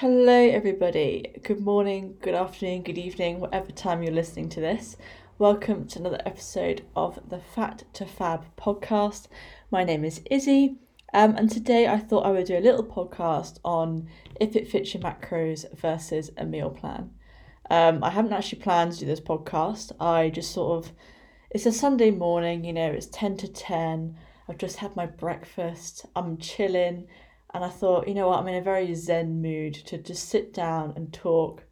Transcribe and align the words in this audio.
Hello, 0.00 0.48
everybody. 0.48 1.40
Good 1.42 1.58
morning, 1.58 2.18
good 2.20 2.36
afternoon, 2.36 2.82
good 2.82 2.98
evening, 2.98 3.40
whatever 3.40 3.72
time 3.72 4.00
you're 4.00 4.12
listening 4.12 4.48
to 4.50 4.60
this. 4.60 4.96
Welcome 5.40 5.88
to 5.88 5.98
another 5.98 6.20
episode 6.24 6.84
of 6.94 7.18
the 7.28 7.40
Fat 7.40 7.82
to 7.94 8.06
Fab 8.06 8.44
podcast. 8.56 9.26
My 9.72 9.82
name 9.82 10.04
is 10.04 10.20
Izzie, 10.30 10.76
um, 11.12 11.34
and 11.34 11.50
today 11.50 11.88
I 11.88 11.98
thought 11.98 12.24
I 12.24 12.30
would 12.30 12.46
do 12.46 12.56
a 12.56 12.60
little 12.60 12.84
podcast 12.84 13.58
on 13.64 14.06
if 14.40 14.54
it 14.54 14.68
fits 14.70 14.94
your 14.94 15.02
macros 15.02 15.68
versus 15.76 16.30
a 16.36 16.46
meal 16.46 16.70
plan. 16.70 17.10
Um, 17.68 18.04
I 18.04 18.10
haven't 18.10 18.32
actually 18.32 18.60
planned 18.60 18.92
to 18.92 19.00
do 19.00 19.06
this 19.06 19.18
podcast. 19.18 19.90
I 19.98 20.30
just 20.30 20.52
sort 20.52 20.86
of, 20.86 20.92
it's 21.50 21.66
a 21.66 21.72
Sunday 21.72 22.12
morning, 22.12 22.62
you 22.62 22.72
know, 22.72 22.88
it's 22.88 23.06
10 23.06 23.36
to 23.38 23.48
10. 23.48 24.16
I've 24.48 24.58
just 24.58 24.76
had 24.76 24.94
my 24.94 25.06
breakfast, 25.06 26.06
I'm 26.14 26.38
chilling, 26.38 27.08
and 27.54 27.64
I 27.64 27.68
thought, 27.68 28.08
you 28.08 28.14
know 28.14 28.28
what, 28.28 28.40
I'm 28.40 28.48
in 28.48 28.56
a 28.56 28.62
very 28.62 28.94
zen 28.94 29.40
mood 29.40 29.74
to 29.86 29.98
just 29.98 30.28
sit 30.28 30.52
down 30.52 30.92
and 30.96 31.12
talk. 31.12 31.64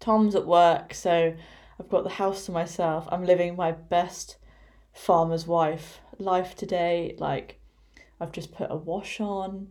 Tom's 0.00 0.34
at 0.34 0.46
work, 0.46 0.94
so 0.94 1.34
I've 1.78 1.88
got 1.88 2.04
the 2.04 2.10
house 2.10 2.46
to 2.46 2.52
myself. 2.52 3.06
I'm 3.10 3.24
living 3.24 3.56
my 3.56 3.72
best 3.72 4.36
farmer's 4.92 5.46
wife 5.46 6.00
life 6.18 6.54
today. 6.54 7.16
Like, 7.18 7.60
I've 8.20 8.32
just 8.32 8.54
put 8.54 8.70
a 8.70 8.76
wash 8.76 9.20
on. 9.20 9.68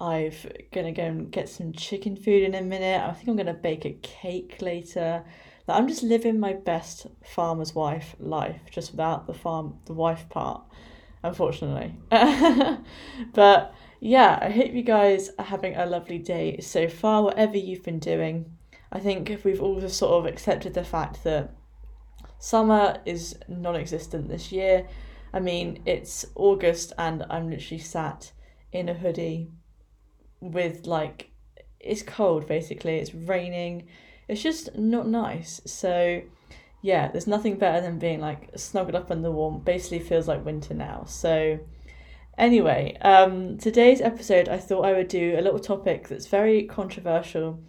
I've 0.00 0.50
gonna 0.72 0.92
go 0.92 1.04
and 1.04 1.30
get 1.30 1.48
some 1.48 1.72
chicken 1.72 2.16
food 2.16 2.42
in 2.42 2.54
a 2.54 2.62
minute. 2.62 3.00
I 3.00 3.12
think 3.12 3.28
I'm 3.28 3.36
gonna 3.36 3.54
bake 3.54 3.84
a 3.84 3.92
cake 4.02 4.60
later. 4.60 5.24
Like, 5.66 5.78
I'm 5.78 5.88
just 5.88 6.02
living 6.02 6.38
my 6.38 6.52
best 6.52 7.06
farmer's 7.24 7.74
wife 7.74 8.16
life, 8.18 8.60
just 8.70 8.90
without 8.90 9.26
the 9.26 9.34
farm 9.34 9.78
the 9.86 9.94
wife 9.94 10.28
part, 10.28 10.62
unfortunately. 11.22 11.94
but 13.32 13.74
yeah, 14.04 14.38
I 14.42 14.50
hope 14.50 14.74
you 14.74 14.82
guys 14.82 15.30
are 15.38 15.46
having 15.46 15.74
a 15.76 15.86
lovely 15.86 16.18
day 16.18 16.60
so 16.60 16.88
far, 16.88 17.22
whatever 17.22 17.56
you've 17.56 17.82
been 17.82 18.00
doing. 18.00 18.54
I 18.92 19.00
think 19.00 19.32
we've 19.44 19.62
all 19.62 19.80
just 19.80 19.96
sort 19.96 20.12
of 20.12 20.26
accepted 20.30 20.74
the 20.74 20.84
fact 20.84 21.24
that 21.24 21.54
summer 22.38 22.98
is 23.06 23.38
non 23.48 23.76
existent 23.76 24.28
this 24.28 24.52
year. 24.52 24.86
I 25.32 25.40
mean, 25.40 25.82
it's 25.86 26.26
August 26.34 26.92
and 26.98 27.24
I'm 27.30 27.48
literally 27.48 27.78
sat 27.80 28.30
in 28.72 28.90
a 28.90 28.94
hoodie 28.94 29.52
with 30.38 30.86
like, 30.86 31.30
it's 31.80 32.02
cold 32.02 32.46
basically, 32.46 32.98
it's 32.98 33.14
raining, 33.14 33.88
it's 34.28 34.42
just 34.42 34.76
not 34.76 35.08
nice. 35.08 35.62
So, 35.64 36.20
yeah, 36.82 37.10
there's 37.10 37.26
nothing 37.26 37.56
better 37.56 37.80
than 37.80 37.98
being 37.98 38.20
like 38.20 38.50
snuggled 38.54 38.96
up 38.96 39.10
in 39.10 39.22
the 39.22 39.32
warm. 39.32 39.60
Basically, 39.60 39.98
feels 39.98 40.28
like 40.28 40.44
winter 40.44 40.74
now. 40.74 41.04
So, 41.06 41.58
anyway, 42.38 42.96
um, 43.00 43.58
today's 43.58 44.00
episode, 44.00 44.48
I 44.48 44.58
thought 44.58 44.84
I 44.84 44.92
would 44.92 45.08
do 45.08 45.36
a 45.38 45.42
little 45.42 45.58
topic 45.58 46.08
that's 46.08 46.26
very 46.26 46.64
controversial 46.64 47.60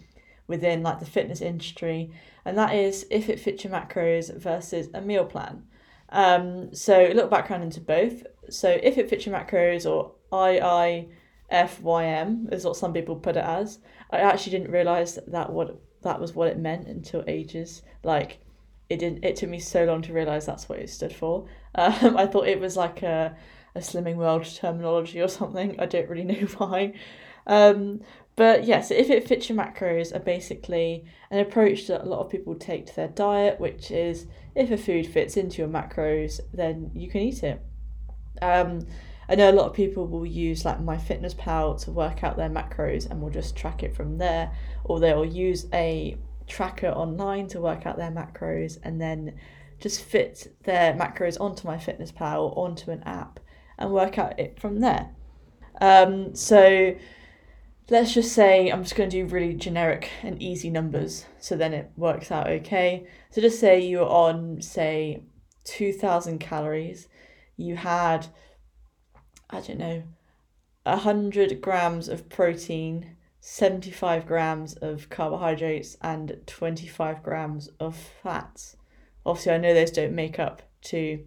within 0.46 0.82
like 0.82 1.00
the 1.00 1.06
fitness 1.06 1.40
industry, 1.40 2.10
and 2.44 2.56
that 2.58 2.74
is 2.74 3.06
if 3.10 3.28
it 3.28 3.40
fits 3.40 3.64
your 3.64 3.72
macros 3.72 4.34
versus 4.36 4.88
a 4.94 5.00
meal 5.00 5.24
plan. 5.24 5.64
Um, 6.10 6.72
so 6.74 7.00
a 7.00 7.14
little 7.14 7.28
background 7.28 7.64
into 7.64 7.80
both. 7.80 8.24
So 8.48 8.78
if 8.82 8.98
it 8.98 9.10
fits 9.10 9.26
your 9.26 9.36
macros 9.36 9.90
or 9.90 10.12
IIFYM 10.32 12.52
is 12.52 12.64
what 12.64 12.76
some 12.76 12.92
people 12.92 13.16
put 13.16 13.36
it 13.36 13.44
as. 13.44 13.80
I 14.10 14.18
actually 14.18 14.52
didn't 14.52 14.70
realize 14.70 15.18
that 15.26 15.52
what 15.52 15.80
that 16.02 16.20
was 16.20 16.34
what 16.34 16.48
it 16.48 16.58
meant 16.58 16.86
until 16.86 17.24
ages. 17.26 17.82
Like 18.04 18.38
it 18.88 18.98
didn't. 18.98 19.24
It 19.24 19.36
took 19.36 19.50
me 19.50 19.58
so 19.58 19.84
long 19.84 20.02
to 20.02 20.12
realize 20.12 20.46
that's 20.46 20.68
what 20.68 20.78
it 20.78 20.90
stood 20.90 21.12
for. 21.12 21.46
Um, 21.78 22.16
I 22.16 22.24
thought 22.24 22.48
it 22.48 22.58
was 22.58 22.74
like 22.74 23.02
a 23.02 23.36
a 23.76 23.80
slimming 23.80 24.16
world 24.16 24.44
terminology 24.44 25.20
or 25.20 25.28
something. 25.28 25.78
I 25.78 25.86
don't 25.86 26.08
really 26.08 26.24
know 26.24 26.46
why. 26.56 26.94
Um, 27.46 28.00
but 28.34 28.64
yes, 28.64 28.90
if 28.90 29.08
it 29.08 29.26
fits 29.26 29.48
your 29.48 29.56
macros 29.56 30.14
are 30.14 30.20
basically 30.20 31.04
an 31.30 31.38
approach 31.38 31.86
that 31.86 32.02
a 32.02 32.08
lot 32.08 32.20
of 32.20 32.30
people 32.30 32.54
take 32.54 32.86
to 32.86 32.96
their 32.96 33.08
diet, 33.08 33.60
which 33.60 33.90
is 33.90 34.26
if 34.54 34.70
a 34.70 34.76
food 34.76 35.06
fits 35.06 35.36
into 35.36 35.58
your 35.58 35.68
macros, 35.68 36.40
then 36.52 36.90
you 36.94 37.08
can 37.08 37.22
eat 37.22 37.42
it. 37.42 37.62
Um, 38.42 38.86
I 39.28 39.34
know 39.34 39.50
a 39.50 39.52
lot 39.52 39.66
of 39.66 39.74
people 39.74 40.06
will 40.06 40.26
use 40.26 40.64
like 40.64 40.80
MyFitnessPal 40.80 41.82
to 41.84 41.90
work 41.90 42.22
out 42.22 42.36
their 42.36 42.50
macros 42.50 43.10
and 43.10 43.20
will 43.20 43.30
just 43.30 43.56
track 43.56 43.82
it 43.82 43.96
from 43.96 44.18
there, 44.18 44.52
or 44.84 45.00
they'll 45.00 45.24
use 45.24 45.66
a 45.72 46.16
tracker 46.46 46.88
online 46.88 47.48
to 47.48 47.60
work 47.60 47.86
out 47.86 47.96
their 47.96 48.10
macros 48.10 48.78
and 48.82 49.00
then 49.00 49.34
just 49.80 50.02
fit 50.02 50.54
their 50.64 50.94
macros 50.94 51.40
onto 51.40 51.66
MyFitnessPal 51.66 52.38
or 52.38 52.66
onto 52.66 52.90
an 52.90 53.02
app 53.04 53.40
and 53.78 53.90
work 53.92 54.18
out 54.18 54.38
it 54.38 54.58
from 54.58 54.80
there. 54.80 55.10
Um, 55.80 56.34
so 56.34 56.96
let's 57.90 58.14
just 58.14 58.32
say 58.32 58.70
I'm 58.70 58.82
just 58.82 58.96
going 58.96 59.10
to 59.10 59.24
do 59.24 59.32
really 59.32 59.54
generic 59.54 60.10
and 60.22 60.42
easy 60.42 60.70
numbers 60.70 61.26
so 61.38 61.56
then 61.56 61.72
it 61.72 61.90
works 61.96 62.30
out 62.32 62.48
okay. 62.48 63.06
So 63.30 63.40
just 63.40 63.60
say 63.60 63.80
you're 63.80 64.08
on, 64.08 64.60
say, 64.62 65.22
2000 65.64 66.38
calories, 66.38 67.08
you 67.56 67.76
had, 67.76 68.26
I 69.50 69.60
don't 69.60 69.78
know, 69.78 70.02
100 70.84 71.60
grams 71.60 72.08
of 72.08 72.28
protein, 72.28 73.16
75 73.40 74.26
grams 74.26 74.74
of 74.74 75.10
carbohydrates, 75.10 75.96
and 76.00 76.36
25 76.46 77.22
grams 77.22 77.68
of 77.80 77.96
fats. 78.22 78.76
Obviously, 79.24 79.52
I 79.52 79.58
know 79.58 79.74
those 79.74 79.90
don't 79.90 80.14
make 80.14 80.38
up 80.38 80.62
to 80.82 81.24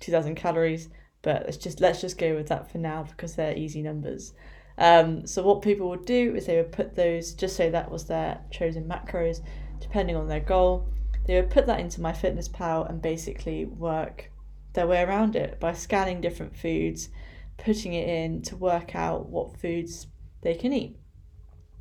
2000 0.00 0.36
calories, 0.36 0.88
but 1.22 1.44
let's 1.44 1.56
just 1.56 1.80
let's 1.80 2.00
just 2.00 2.18
go 2.18 2.34
with 2.34 2.48
that 2.48 2.70
for 2.70 2.78
now 2.78 3.04
because 3.04 3.34
they're 3.34 3.56
easy 3.56 3.82
numbers. 3.82 4.34
Um, 4.78 5.26
so 5.26 5.42
what 5.42 5.62
people 5.62 5.88
would 5.90 6.04
do 6.06 6.34
is 6.34 6.46
they 6.46 6.56
would 6.56 6.72
put 6.72 6.96
those, 6.96 7.34
just 7.34 7.56
so 7.56 7.70
that 7.70 7.90
was 7.90 8.06
their 8.06 8.40
chosen 8.50 8.84
macros, 8.84 9.40
depending 9.80 10.16
on 10.16 10.28
their 10.28 10.40
goal, 10.40 10.88
they 11.26 11.36
would 11.36 11.50
put 11.50 11.66
that 11.66 11.80
into 11.80 12.00
MyFitnessPal 12.00 12.88
and 12.88 13.00
basically 13.00 13.64
work 13.64 14.30
their 14.72 14.86
way 14.86 15.02
around 15.02 15.36
it 15.36 15.60
by 15.60 15.72
scanning 15.72 16.20
different 16.20 16.56
foods, 16.56 17.10
putting 17.58 17.92
it 17.92 18.08
in 18.08 18.42
to 18.42 18.56
work 18.56 18.96
out 18.96 19.28
what 19.28 19.60
foods 19.60 20.06
they 20.40 20.54
can 20.54 20.72
eat. 20.72 20.96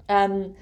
Um, 0.09 0.55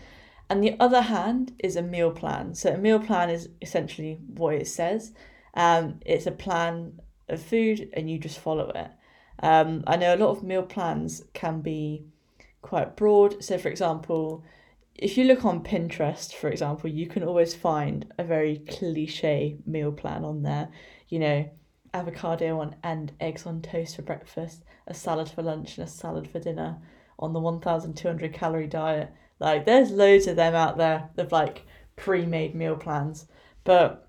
and 0.49 0.63
the 0.63 0.79
other 0.79 1.01
hand 1.01 1.53
is 1.59 1.75
a 1.75 1.81
meal 1.81 2.11
plan. 2.11 2.55
So 2.55 2.73
a 2.73 2.77
meal 2.77 2.99
plan 2.99 3.29
is 3.29 3.49
essentially 3.61 4.19
what 4.27 4.55
it 4.55 4.67
says. 4.67 5.13
Um, 5.55 5.99
it's 6.05 6.27
a 6.27 6.31
plan 6.31 6.99
of 7.31 7.41
food 7.41 7.89
and 7.93 8.09
you 8.09 8.19
just 8.19 8.39
follow 8.39 8.69
it. 8.69 8.91
Um, 9.41 9.83
I 9.87 9.95
know 9.95 10.13
a 10.13 10.17
lot 10.17 10.31
of 10.31 10.43
meal 10.43 10.63
plans 10.63 11.23
can 11.33 11.61
be 11.61 12.05
quite 12.61 12.95
broad. 12.95 13.43
So, 13.43 13.57
for 13.57 13.69
example, 13.69 14.43
if 14.95 15.17
you 15.17 15.23
look 15.23 15.45
on 15.45 15.63
Pinterest, 15.63 16.33
for 16.33 16.49
example, 16.49 16.89
you 16.89 17.07
can 17.07 17.23
always 17.23 17.55
find 17.55 18.11
a 18.17 18.23
very 18.23 18.57
cliche 18.67 19.57
meal 19.65 19.91
plan 19.91 20.25
on 20.25 20.43
there. 20.43 20.69
You 21.07 21.19
know, 21.19 21.49
avocado 21.93 22.59
on 22.59 22.75
and 22.83 23.13
eggs 23.19 23.45
on 23.45 23.61
toast 23.61 23.95
for 23.95 24.01
breakfast, 24.01 24.63
a 24.87 24.93
salad 24.93 25.29
for 25.29 25.41
lunch, 25.41 25.77
and 25.77 25.87
a 25.87 25.91
salad 25.91 26.29
for 26.29 26.39
dinner 26.39 26.77
on 27.17 27.33
the 27.33 27.39
1200 27.39 28.33
calorie 28.33 28.67
diet. 28.67 29.11
Like, 29.39 29.65
there's 29.65 29.91
loads 29.91 30.27
of 30.27 30.35
them 30.35 30.53
out 30.53 30.77
there 30.77 31.09
of 31.17 31.31
like 31.31 31.65
pre 31.95 32.25
made 32.25 32.55
meal 32.55 32.75
plans. 32.75 33.25
But 33.63 34.08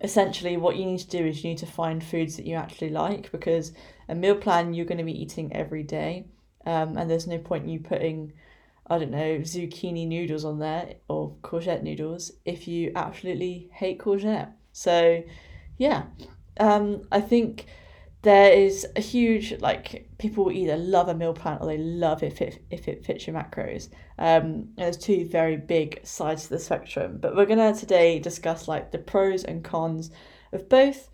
essentially, 0.00 0.56
what 0.56 0.76
you 0.76 0.84
need 0.84 1.00
to 1.00 1.08
do 1.08 1.24
is 1.26 1.42
you 1.42 1.50
need 1.50 1.58
to 1.58 1.66
find 1.66 2.02
foods 2.02 2.36
that 2.36 2.46
you 2.46 2.56
actually 2.56 2.90
like 2.90 3.30
because 3.32 3.72
a 4.08 4.14
meal 4.14 4.36
plan 4.36 4.74
you're 4.74 4.86
going 4.86 4.98
to 4.98 5.04
be 5.04 5.22
eating 5.22 5.52
every 5.54 5.82
day 5.82 6.26
um, 6.64 6.96
and 6.96 7.10
there's 7.10 7.26
no 7.26 7.38
point 7.38 7.64
in 7.64 7.70
you 7.70 7.80
putting 7.80 8.32
I 8.88 8.98
don't 8.98 9.10
know 9.10 9.38
zucchini 9.38 10.06
noodles 10.06 10.44
on 10.44 10.58
there 10.58 10.94
or 11.08 11.34
courgette 11.42 11.82
noodles 11.82 12.32
if 12.44 12.68
you 12.68 12.92
absolutely 12.94 13.68
hate 13.72 13.98
courgette. 13.98 14.52
So 14.72 15.22
yeah, 15.78 16.04
um, 16.60 17.02
I 17.10 17.20
think 17.20 17.66
there 18.26 18.52
is 18.52 18.84
a 18.96 19.00
huge 19.00 19.54
like 19.60 20.08
people 20.18 20.50
either 20.50 20.76
love 20.76 21.06
a 21.08 21.14
meal 21.14 21.32
plan 21.32 21.58
or 21.60 21.66
they 21.68 21.78
love 21.78 22.24
if 22.24 22.42
it 22.42 22.60
if 22.72 22.88
it 22.88 23.04
fits 23.04 23.24
your 23.24 23.36
macros. 23.36 23.88
Um, 24.18 24.70
there's 24.76 24.96
two 24.96 25.28
very 25.28 25.56
big 25.56 26.04
sides 26.04 26.42
to 26.44 26.48
the 26.50 26.58
spectrum, 26.58 27.18
but 27.20 27.36
we're 27.36 27.46
gonna 27.46 27.72
today 27.72 28.18
discuss 28.18 28.66
like 28.66 28.90
the 28.90 28.98
pros 28.98 29.44
and 29.44 29.62
cons 29.62 30.10
of 30.52 30.68
both. 30.68 31.08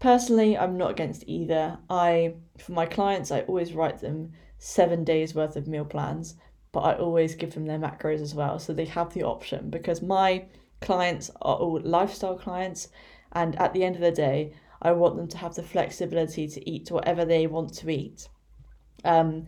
Personally, 0.00 0.58
I'm 0.58 0.76
not 0.76 0.90
against 0.90 1.24
either. 1.26 1.78
I 1.88 2.34
for 2.58 2.72
my 2.72 2.84
clients, 2.84 3.30
I 3.30 3.40
always 3.40 3.72
write 3.72 4.00
them 4.02 4.32
seven 4.58 5.02
days 5.02 5.34
worth 5.34 5.56
of 5.56 5.66
meal 5.66 5.86
plans, 5.86 6.34
but 6.72 6.80
I 6.80 6.92
always 6.92 7.36
give 7.36 7.54
them 7.54 7.64
their 7.64 7.78
macros 7.78 8.20
as 8.20 8.34
well. 8.34 8.58
So 8.58 8.74
they 8.74 8.84
have 8.84 9.14
the 9.14 9.22
option 9.22 9.70
because 9.70 10.02
my 10.02 10.44
clients 10.82 11.30
are 11.40 11.56
all 11.56 11.80
lifestyle 11.82 12.36
clients. 12.36 12.88
And 13.32 13.56
at 13.56 13.72
the 13.72 13.82
end 13.82 13.94
of 13.94 14.02
the 14.02 14.10
day, 14.10 14.52
I 14.82 14.92
want 14.92 15.16
them 15.16 15.28
to 15.28 15.38
have 15.38 15.54
the 15.54 15.62
flexibility 15.62 16.48
to 16.48 16.70
eat 16.70 16.90
whatever 16.90 17.24
they 17.24 17.46
want 17.46 17.74
to 17.74 17.90
eat 17.90 18.28
um, 19.04 19.46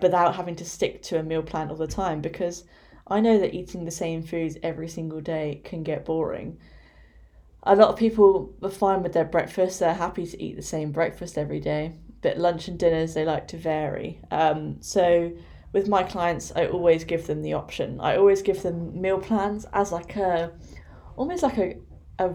without 0.00 0.36
having 0.36 0.56
to 0.56 0.64
stick 0.64 1.02
to 1.02 1.18
a 1.18 1.22
meal 1.22 1.42
plan 1.42 1.70
all 1.70 1.76
the 1.76 1.86
time 1.86 2.20
because 2.20 2.64
I 3.06 3.20
know 3.20 3.38
that 3.38 3.54
eating 3.54 3.84
the 3.84 3.90
same 3.90 4.22
foods 4.22 4.56
every 4.62 4.88
single 4.88 5.20
day 5.20 5.60
can 5.64 5.82
get 5.82 6.04
boring. 6.04 6.58
A 7.64 7.76
lot 7.76 7.88
of 7.88 7.96
people 7.96 8.54
are 8.62 8.70
fine 8.70 9.02
with 9.02 9.12
their 9.12 9.24
breakfast, 9.24 9.80
they're 9.80 9.94
happy 9.94 10.26
to 10.26 10.42
eat 10.42 10.56
the 10.56 10.62
same 10.62 10.92
breakfast 10.92 11.36
every 11.36 11.60
day 11.60 11.94
but 12.22 12.38
lunch 12.38 12.68
and 12.68 12.78
dinners 12.78 13.14
they 13.14 13.24
like 13.24 13.48
to 13.48 13.56
vary. 13.56 14.20
Um, 14.30 14.76
so 14.80 15.32
with 15.72 15.88
my 15.88 16.02
clients, 16.02 16.52
I 16.54 16.66
always 16.66 17.04
give 17.04 17.26
them 17.26 17.42
the 17.42 17.54
option. 17.54 18.00
I 18.00 18.16
always 18.16 18.42
give 18.42 18.62
them 18.62 19.00
meal 19.00 19.18
plans 19.18 19.66
as 19.72 19.92
like 19.92 20.16
a 20.16 20.52
almost 21.16 21.42
like 21.42 21.58
a 21.58 21.76
a, 22.18 22.34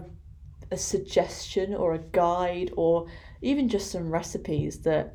a 0.70 0.76
suggestion 0.76 1.74
or 1.74 1.94
a 1.94 1.98
guide 1.98 2.72
or 2.76 3.06
even 3.42 3.68
just 3.68 3.90
some 3.90 4.10
recipes 4.10 4.80
that 4.80 5.14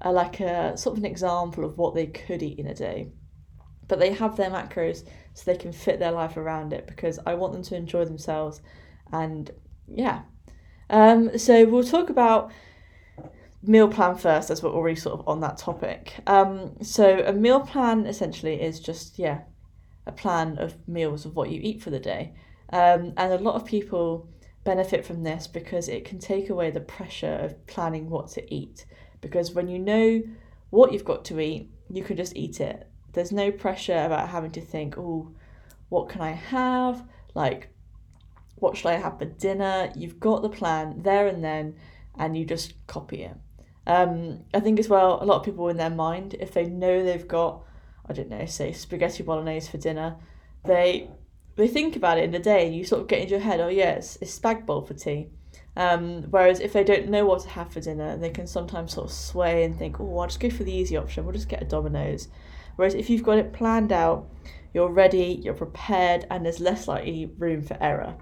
are 0.00 0.12
like 0.12 0.40
a 0.40 0.76
sort 0.76 0.96
of 0.96 1.04
an 1.04 1.10
example 1.10 1.64
of 1.64 1.78
what 1.78 1.94
they 1.94 2.06
could 2.06 2.42
eat 2.42 2.58
in 2.58 2.66
a 2.66 2.74
day. 2.74 3.08
But 3.88 3.98
they 3.98 4.12
have 4.12 4.36
their 4.36 4.50
macros 4.50 5.04
so 5.34 5.42
they 5.44 5.56
can 5.56 5.72
fit 5.72 5.98
their 5.98 6.12
life 6.12 6.36
around 6.36 6.72
it 6.72 6.86
because 6.86 7.18
I 7.26 7.34
want 7.34 7.52
them 7.52 7.62
to 7.64 7.76
enjoy 7.76 8.04
themselves 8.04 8.60
and 9.12 9.50
yeah. 9.86 10.22
Um, 10.90 11.38
so 11.38 11.64
we'll 11.66 11.84
talk 11.84 12.10
about 12.10 12.52
meal 13.62 13.88
plan 13.88 14.16
first 14.16 14.50
as 14.50 14.62
we're 14.62 14.70
already 14.70 14.96
sort 14.96 15.18
of 15.18 15.28
on 15.28 15.40
that 15.40 15.56
topic. 15.56 16.14
Um, 16.26 16.74
so 16.82 17.22
a 17.24 17.32
meal 17.32 17.60
plan 17.60 18.06
essentially 18.06 18.60
is 18.60 18.80
just 18.80 19.18
yeah, 19.18 19.42
a 20.06 20.12
plan 20.12 20.58
of 20.58 20.76
meals 20.88 21.24
of 21.24 21.36
what 21.36 21.50
you 21.50 21.60
eat 21.62 21.82
for 21.82 21.90
the 21.90 22.00
day. 22.00 22.34
Um, 22.72 23.12
and 23.16 23.32
a 23.32 23.38
lot 23.38 23.54
of 23.54 23.64
people 23.64 24.28
benefit 24.64 25.04
from 25.04 25.22
this 25.22 25.46
because 25.46 25.88
it 25.88 26.04
can 26.04 26.18
take 26.18 26.50
away 26.50 26.70
the 26.70 26.80
pressure 26.80 27.34
of 27.34 27.66
planning 27.66 28.08
what 28.08 28.28
to 28.28 28.54
eat. 28.54 28.84
Because 29.20 29.52
when 29.52 29.68
you 29.68 29.78
know 29.78 30.22
what 30.70 30.92
you've 30.92 31.04
got 31.04 31.24
to 31.26 31.40
eat, 31.40 31.70
you 31.90 32.02
can 32.02 32.16
just 32.16 32.36
eat 32.36 32.60
it. 32.60 32.88
There's 33.12 33.32
no 33.32 33.50
pressure 33.50 34.04
about 34.04 34.28
having 34.28 34.52
to 34.52 34.60
think, 34.60 34.96
oh, 34.96 35.32
what 35.88 36.08
can 36.08 36.22
I 36.22 36.32
have? 36.32 37.04
Like, 37.34 37.68
what 38.56 38.76
should 38.76 38.88
I 38.88 38.94
have 38.94 39.18
for 39.18 39.26
dinner? 39.26 39.92
You've 39.94 40.20
got 40.20 40.42
the 40.42 40.48
plan 40.48 41.02
there 41.02 41.26
and 41.26 41.44
then, 41.44 41.76
and 42.16 42.36
you 42.36 42.44
just 42.44 42.74
copy 42.86 43.24
it. 43.24 43.36
Um, 43.86 44.44
I 44.54 44.60
think 44.60 44.78
as 44.78 44.88
well, 44.88 45.22
a 45.22 45.26
lot 45.26 45.38
of 45.38 45.44
people 45.44 45.68
in 45.68 45.76
their 45.76 45.90
mind, 45.90 46.36
if 46.38 46.52
they 46.52 46.66
know 46.66 47.02
they've 47.04 47.26
got, 47.26 47.64
I 48.08 48.12
don't 48.12 48.30
know, 48.30 48.46
say 48.46 48.72
spaghetti 48.72 49.22
bolognese 49.22 49.70
for 49.70 49.78
dinner, 49.78 50.16
they 50.64 51.10
they 51.56 51.68
think 51.68 51.96
about 51.96 52.18
it 52.18 52.24
in 52.24 52.30
the 52.30 52.38
day 52.38 52.66
and 52.66 52.74
you 52.74 52.84
sort 52.84 53.02
of 53.02 53.08
get 53.08 53.20
into 53.20 53.32
your 53.32 53.40
head, 53.40 53.60
oh 53.60 53.68
yeah, 53.68 53.92
it's, 53.92 54.16
it's 54.16 54.38
spag 54.38 54.66
bowl 54.66 54.82
for 54.82 54.94
tea. 54.94 55.28
Um, 55.76 56.24
whereas 56.30 56.60
if 56.60 56.72
they 56.72 56.84
don't 56.84 57.08
know 57.08 57.24
what 57.24 57.42
to 57.42 57.48
have 57.50 57.72
for 57.72 57.80
dinner, 57.80 58.16
they 58.16 58.30
can 58.30 58.46
sometimes 58.46 58.94
sort 58.94 59.06
of 59.06 59.12
sway 59.12 59.64
and 59.64 59.76
think, 59.76 60.00
oh, 60.00 60.18
I'll 60.18 60.26
just 60.26 60.40
go 60.40 60.50
for 60.50 60.64
the 60.64 60.72
easy 60.72 60.96
option. 60.96 61.24
We'll 61.24 61.32
just 61.32 61.48
get 61.48 61.62
a 61.62 61.66
Domino's. 61.66 62.28
Whereas 62.76 62.94
if 62.94 63.08
you've 63.10 63.22
got 63.22 63.38
it 63.38 63.52
planned 63.52 63.92
out, 63.92 64.28
you're 64.74 64.90
ready, 64.90 65.40
you're 65.42 65.54
prepared, 65.54 66.26
and 66.30 66.44
there's 66.44 66.60
less 66.60 66.88
likely 66.88 67.26
room 67.38 67.62
for 67.62 67.76
error. 67.80 68.16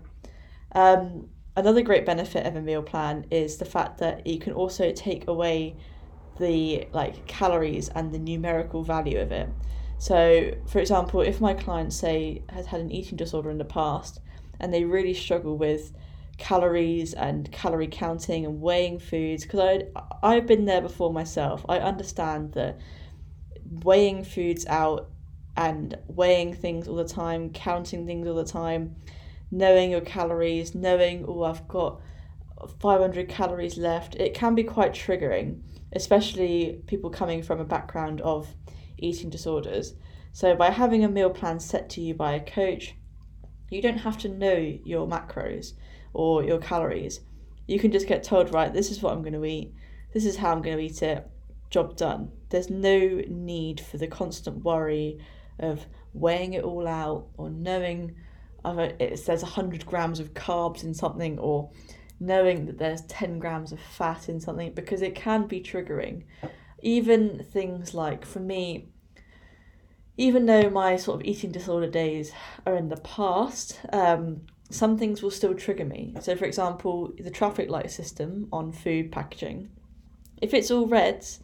Um, 0.72 1.28
another 1.56 1.82
great 1.82 2.06
benefit 2.06 2.46
of 2.46 2.56
a 2.56 2.60
meal 2.60 2.82
plan 2.82 3.26
is 3.30 3.56
the 3.56 3.64
fact 3.64 3.98
that 3.98 4.26
you 4.26 4.38
can 4.38 4.52
also 4.52 4.92
take 4.92 5.28
away 5.28 5.76
the 6.38 6.88
like 6.92 7.26
calories 7.26 7.88
and 7.90 8.12
the 8.12 8.18
numerical 8.18 8.82
value 8.82 9.20
of 9.20 9.30
it. 9.30 9.48
So, 10.00 10.52
for 10.66 10.78
example, 10.78 11.20
if 11.20 11.42
my 11.42 11.52
client 11.52 11.92
say 11.92 12.42
has 12.48 12.64
had 12.64 12.80
an 12.80 12.90
eating 12.90 13.18
disorder 13.18 13.50
in 13.50 13.58
the 13.58 13.66
past 13.66 14.18
and 14.58 14.72
they 14.72 14.84
really 14.84 15.12
struggle 15.12 15.58
with 15.58 15.92
calories 16.38 17.12
and 17.12 17.52
calorie 17.52 17.86
counting 17.86 18.46
and 18.46 18.62
weighing 18.62 18.98
foods 18.98 19.44
because 19.44 19.60
I 19.60 20.02
I've 20.22 20.46
been 20.46 20.64
there 20.64 20.80
before 20.80 21.12
myself. 21.12 21.66
I 21.68 21.80
understand 21.80 22.54
that 22.54 22.80
weighing 23.84 24.24
foods 24.24 24.64
out 24.68 25.10
and 25.58 25.98
weighing 26.08 26.54
things 26.54 26.88
all 26.88 26.96
the 26.96 27.04
time, 27.04 27.50
counting 27.50 28.06
things 28.06 28.26
all 28.26 28.36
the 28.36 28.44
time, 28.44 28.96
knowing 29.50 29.90
your 29.90 30.00
calories, 30.00 30.74
knowing, 30.74 31.26
oh, 31.28 31.42
I've 31.42 31.68
got 31.68 32.00
500 32.78 33.28
calories 33.28 33.76
left, 33.76 34.14
it 34.14 34.32
can 34.32 34.54
be 34.54 34.64
quite 34.64 34.94
triggering, 34.94 35.60
especially 35.92 36.80
people 36.86 37.10
coming 37.10 37.42
from 37.42 37.60
a 37.60 37.64
background 37.66 38.22
of 38.22 38.54
eating 39.00 39.30
disorders. 39.30 39.94
So, 40.32 40.54
by 40.54 40.70
having 40.70 41.04
a 41.04 41.08
meal 41.08 41.30
plan 41.30 41.60
set 41.60 41.90
to 41.90 42.00
you 42.00 42.14
by 42.14 42.32
a 42.34 42.40
coach, 42.40 42.94
you 43.70 43.82
don't 43.82 43.98
have 43.98 44.18
to 44.18 44.28
know 44.28 44.78
your 44.84 45.08
macros 45.08 45.72
or 46.12 46.44
your 46.44 46.58
calories. 46.58 47.20
You 47.66 47.78
can 47.78 47.92
just 47.92 48.06
get 48.06 48.22
told, 48.22 48.52
right, 48.52 48.72
this 48.72 48.90
is 48.90 49.02
what 49.02 49.12
I'm 49.12 49.22
going 49.22 49.34
to 49.34 49.44
eat, 49.44 49.72
this 50.12 50.24
is 50.24 50.36
how 50.36 50.52
I'm 50.52 50.62
going 50.62 50.76
to 50.76 50.82
eat 50.82 51.02
it, 51.02 51.28
job 51.70 51.96
done. 51.96 52.30
There's 52.48 52.70
no 52.70 53.22
need 53.28 53.80
for 53.80 53.96
the 53.96 54.08
constant 54.08 54.64
worry 54.64 55.18
of 55.58 55.86
weighing 56.12 56.54
it 56.54 56.64
all 56.64 56.88
out 56.88 57.28
or 57.36 57.50
knowing 57.50 58.16
it 58.64 59.18
says 59.18 59.42
100 59.42 59.86
grams 59.86 60.20
of 60.20 60.34
carbs 60.34 60.84
in 60.84 60.92
something 60.92 61.38
or 61.38 61.70
knowing 62.18 62.66
that 62.66 62.78
there's 62.78 63.02
10 63.02 63.38
grams 63.38 63.72
of 63.72 63.80
fat 63.80 64.28
in 64.28 64.40
something 64.40 64.72
because 64.74 65.00
it 65.00 65.14
can 65.14 65.46
be 65.46 65.60
triggering. 65.60 66.24
Even 66.82 67.44
things 67.50 67.94
like, 67.94 68.24
for 68.24 68.40
me, 68.40 68.88
even 70.16 70.46
though 70.46 70.68
my 70.68 70.96
sort 70.96 71.20
of 71.20 71.26
eating 71.26 71.50
disorder 71.50 71.88
days 71.88 72.32
are 72.66 72.76
in 72.76 72.88
the 72.88 72.96
past, 72.98 73.80
um, 73.92 74.42
some 74.70 74.98
things 74.98 75.22
will 75.22 75.30
still 75.30 75.54
trigger 75.54 75.84
me. 75.84 76.14
So, 76.20 76.36
for 76.36 76.44
example, 76.44 77.12
the 77.18 77.30
traffic 77.30 77.70
light 77.70 77.90
system 77.90 78.48
on 78.52 78.72
food 78.72 79.10
packaging, 79.10 79.70
if 80.40 80.54
it's 80.54 80.70
all 80.70 80.86
reds, 80.86 81.40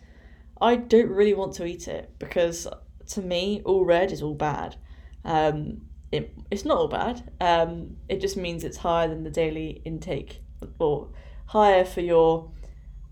I 0.61 0.77
don't 0.77 1.11
really 1.11 1.35
want 1.35 1.55
to 1.55 1.67
eat 1.67 1.89
it 1.89 2.15
because 2.19 2.67
to 3.09 3.23
me, 3.23 3.63
all 3.65 3.85
red 3.85 4.13
is 4.13 4.23
all 4.23 4.35
bad. 4.35 4.77
Um, 5.25 5.83
it, 6.13 6.35
it's 6.51 6.65
not 6.65 6.79
all 6.79 6.89
bad. 6.89 7.31
Um, 7.41 7.97
it 8.09 8.21
just 8.21 8.37
means 8.37 8.65
it's 8.65 8.77
higher 8.79 9.09
than 9.09 9.25
the 9.25 9.31
daily 9.31 9.83
intake 9.85 10.43
or 10.79 11.11
higher 11.47 11.85
for 11.85 12.01
your 12.01 12.51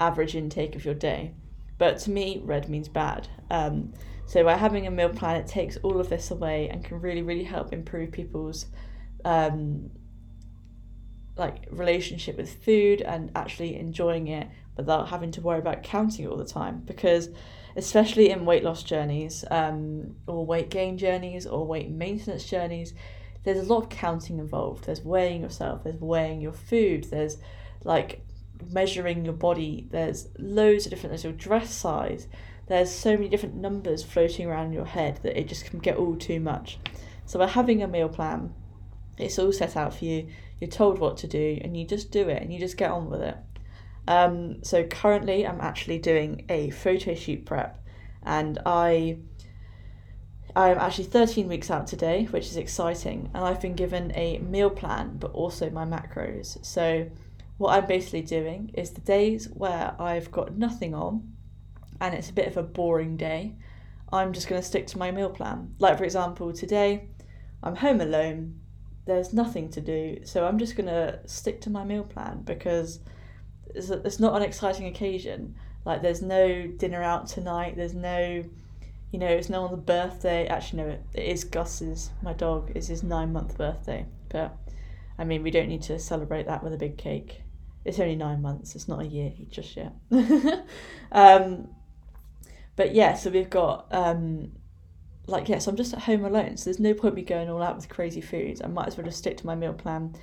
average 0.00 0.34
intake 0.34 0.76
of 0.76 0.84
your 0.84 0.94
day. 0.94 1.34
But 1.78 1.98
to 2.00 2.10
me, 2.10 2.40
red 2.44 2.68
means 2.68 2.88
bad. 2.88 3.28
Um, 3.50 3.92
so 4.26 4.42
by 4.44 4.56
having 4.56 4.86
a 4.86 4.90
meal 4.90 5.08
plan, 5.08 5.36
it 5.36 5.46
takes 5.46 5.76
all 5.78 6.00
of 6.00 6.08
this 6.08 6.30
away 6.30 6.68
and 6.68 6.84
can 6.84 7.00
really, 7.00 7.22
really 7.22 7.44
help 7.44 7.72
improve 7.72 8.12
people's 8.12 8.66
um, 9.24 9.90
like 11.36 11.66
relationship 11.70 12.36
with 12.36 12.64
food 12.64 13.02
and 13.02 13.30
actually 13.34 13.76
enjoying 13.76 14.28
it 14.28 14.48
without 14.76 15.08
having 15.08 15.30
to 15.32 15.40
worry 15.40 15.58
about 15.58 15.82
counting 15.82 16.26
all 16.26 16.36
the 16.36 16.44
time. 16.44 16.82
Because 16.84 17.28
especially 17.76 18.30
in 18.30 18.44
weight 18.44 18.62
loss 18.62 18.82
journeys 18.82 19.44
um, 19.50 20.16
or 20.26 20.46
weight 20.46 20.70
gain 20.70 20.96
journeys 20.96 21.46
or 21.46 21.66
weight 21.66 21.90
maintenance 21.90 22.44
journeys, 22.44 22.94
there's 23.42 23.58
a 23.58 23.72
lot 23.72 23.82
of 23.82 23.88
counting 23.90 24.38
involved. 24.38 24.84
There's 24.84 25.02
weighing 25.02 25.42
yourself, 25.42 25.84
there's 25.84 26.00
weighing 26.00 26.40
your 26.40 26.52
food, 26.52 27.04
there's 27.10 27.36
like 27.82 28.24
measuring 28.70 29.24
your 29.24 29.34
body, 29.34 29.86
there's 29.90 30.28
loads 30.38 30.86
of 30.86 30.90
different, 30.90 31.10
there's 31.10 31.24
your 31.24 31.32
dress 31.32 31.74
size, 31.74 32.28
there's 32.66 32.90
so 32.90 33.12
many 33.12 33.28
different 33.28 33.56
numbers 33.56 34.02
floating 34.02 34.46
around 34.46 34.66
in 34.66 34.72
your 34.72 34.86
head 34.86 35.20
that 35.22 35.38
it 35.38 35.48
just 35.48 35.66
can 35.66 35.78
get 35.78 35.96
all 35.96 36.16
too 36.16 36.40
much. 36.40 36.78
So 37.26 37.38
by 37.38 37.46
having 37.46 37.82
a 37.82 37.88
meal 37.88 38.08
plan, 38.08 38.54
it's 39.18 39.38
all 39.38 39.52
set 39.52 39.76
out 39.76 39.94
for 39.94 40.04
you, 40.04 40.28
you're 40.60 40.70
told 40.70 40.98
what 40.98 41.16
to 41.18 41.26
do, 41.26 41.58
and 41.62 41.76
you 41.76 41.86
just 41.86 42.10
do 42.10 42.28
it 42.28 42.42
and 42.42 42.52
you 42.52 42.58
just 42.58 42.76
get 42.76 42.90
on 42.90 43.10
with 43.10 43.20
it. 43.20 43.36
Um, 44.06 44.62
so 44.62 44.84
currently, 44.84 45.46
I'm 45.46 45.60
actually 45.60 45.98
doing 45.98 46.44
a 46.48 46.70
photo 46.70 47.14
shoot 47.14 47.46
prep, 47.46 47.82
and 48.22 48.58
I 48.66 49.18
I'm 50.56 50.78
actually 50.78 51.04
13 51.04 51.48
weeks 51.48 51.70
out 51.70 51.86
today, 51.86 52.24
which 52.30 52.46
is 52.46 52.56
exciting, 52.56 53.30
and 53.34 53.44
I've 53.44 53.60
been 53.60 53.74
given 53.74 54.12
a 54.14 54.38
meal 54.38 54.70
plan, 54.70 55.16
but 55.18 55.32
also 55.32 55.68
my 55.70 55.84
macros. 55.84 56.64
So 56.64 57.10
what 57.56 57.76
I'm 57.76 57.86
basically 57.86 58.22
doing 58.22 58.70
is 58.74 58.90
the 58.90 59.00
days 59.00 59.48
where 59.52 59.94
I've 59.98 60.30
got 60.30 60.56
nothing 60.56 60.94
on, 60.94 61.32
and 62.00 62.14
it's 62.14 62.30
a 62.30 62.34
bit 62.34 62.48
of 62.48 62.56
a 62.56 62.62
boring 62.62 63.16
day, 63.16 63.54
I'm 64.12 64.32
just 64.32 64.48
going 64.48 64.60
to 64.60 64.66
stick 64.66 64.86
to 64.88 64.98
my 64.98 65.10
meal 65.10 65.30
plan. 65.30 65.74
Like 65.78 65.98
for 65.98 66.04
example, 66.04 66.52
today 66.52 67.08
I'm 67.62 67.76
home 67.76 68.00
alone. 68.00 68.60
There's 69.06 69.32
nothing 69.32 69.70
to 69.70 69.80
do, 69.80 70.18
so 70.24 70.46
I'm 70.46 70.58
just 70.58 70.76
going 70.76 70.88
to 70.88 71.20
stick 71.26 71.60
to 71.62 71.70
my 71.70 71.84
meal 71.84 72.04
plan 72.04 72.42
because 72.42 73.00
it's, 73.74 73.90
it's 73.90 74.20
not 74.20 74.36
an 74.36 74.42
exciting 74.42 74.86
occasion. 74.86 75.54
Like 75.84 76.02
there's 76.02 76.22
no 76.22 76.66
dinner 76.66 77.02
out 77.02 77.26
tonight. 77.26 77.76
There's 77.76 77.94
no, 77.94 78.44
you 79.10 79.18
know, 79.18 79.26
it's 79.26 79.48
no 79.48 79.62
one's 79.62 79.84
birthday. 79.84 80.46
Actually, 80.46 80.82
no, 80.82 80.88
it, 80.90 81.02
it 81.14 81.24
is 81.24 81.44
Gus's. 81.44 82.10
My 82.22 82.32
dog 82.32 82.72
it's 82.74 82.88
his 82.88 83.02
nine 83.02 83.32
month 83.32 83.58
birthday. 83.58 84.06
But 84.28 84.56
I 85.18 85.24
mean, 85.24 85.42
we 85.42 85.50
don't 85.50 85.68
need 85.68 85.82
to 85.82 85.98
celebrate 85.98 86.46
that 86.46 86.62
with 86.64 86.72
a 86.72 86.78
big 86.78 86.96
cake. 86.96 87.43
It's 87.84 87.98
only 87.98 88.16
nine 88.16 88.42
months. 88.42 88.74
It's 88.74 88.88
not 88.88 89.00
a 89.00 89.06
year 89.06 89.32
just 89.50 89.76
yet. 89.76 89.92
um, 91.12 91.68
but 92.76 92.94
yeah, 92.94 93.14
so 93.14 93.30
we've 93.30 93.50
got 93.50 93.86
um, 93.90 94.52
like 95.26 95.48
yeah, 95.48 95.58
so 95.58 95.70
I'm 95.70 95.76
just 95.76 95.92
at 95.92 96.00
home 96.00 96.24
alone. 96.24 96.56
So 96.56 96.64
there's 96.64 96.80
no 96.80 96.94
point 96.94 97.14
me 97.14 97.22
going 97.22 97.50
all 97.50 97.62
out 97.62 97.76
with 97.76 97.88
crazy 97.88 98.20
foods. 98.20 98.62
I 98.62 98.68
might 98.68 98.88
as 98.88 98.96
well 98.96 99.04
just 99.04 99.18
stick 99.18 99.36
to 99.38 99.46
my 99.46 99.54
meal 99.54 99.74
plan 99.74 100.14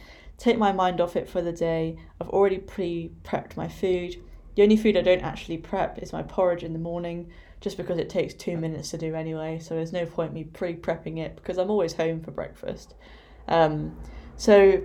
take 0.42 0.58
my 0.58 0.72
mind 0.72 1.00
off 1.00 1.16
it 1.16 1.30
for 1.30 1.42
the 1.42 1.52
day. 1.52 1.98
I've 2.20 2.30
already 2.30 2.58
pre 2.58 3.12
prepped 3.24 3.56
my 3.56 3.68
food. 3.68 4.16
The 4.56 4.64
only 4.64 4.76
food 4.76 4.98
I 4.98 5.02
don't 5.02 5.22
actually 5.22 5.58
prep 5.60 6.00
is 6.00 6.12
my 6.12 6.24
porridge 6.24 6.64
in 6.64 6.74
the 6.74 6.80
morning, 6.80 7.30
just 7.62 7.78
because 7.78 8.00
it 8.00 8.10
takes 8.10 8.34
two 8.34 8.58
minutes 8.58 8.90
to 8.90 8.98
do 8.98 9.14
anyway. 9.14 9.60
So 9.60 9.76
there's 9.76 9.94
no 9.94 10.06
point 10.08 10.34
me 10.34 10.46
pre 10.46 10.76
prepping 10.76 11.20
it 11.20 11.36
because 11.36 11.60
I'm 11.60 11.70
always 11.70 11.94
home 11.94 12.22
for 12.22 12.32
breakfast. 12.32 12.96
Um, 13.48 13.96
so, 14.36 14.82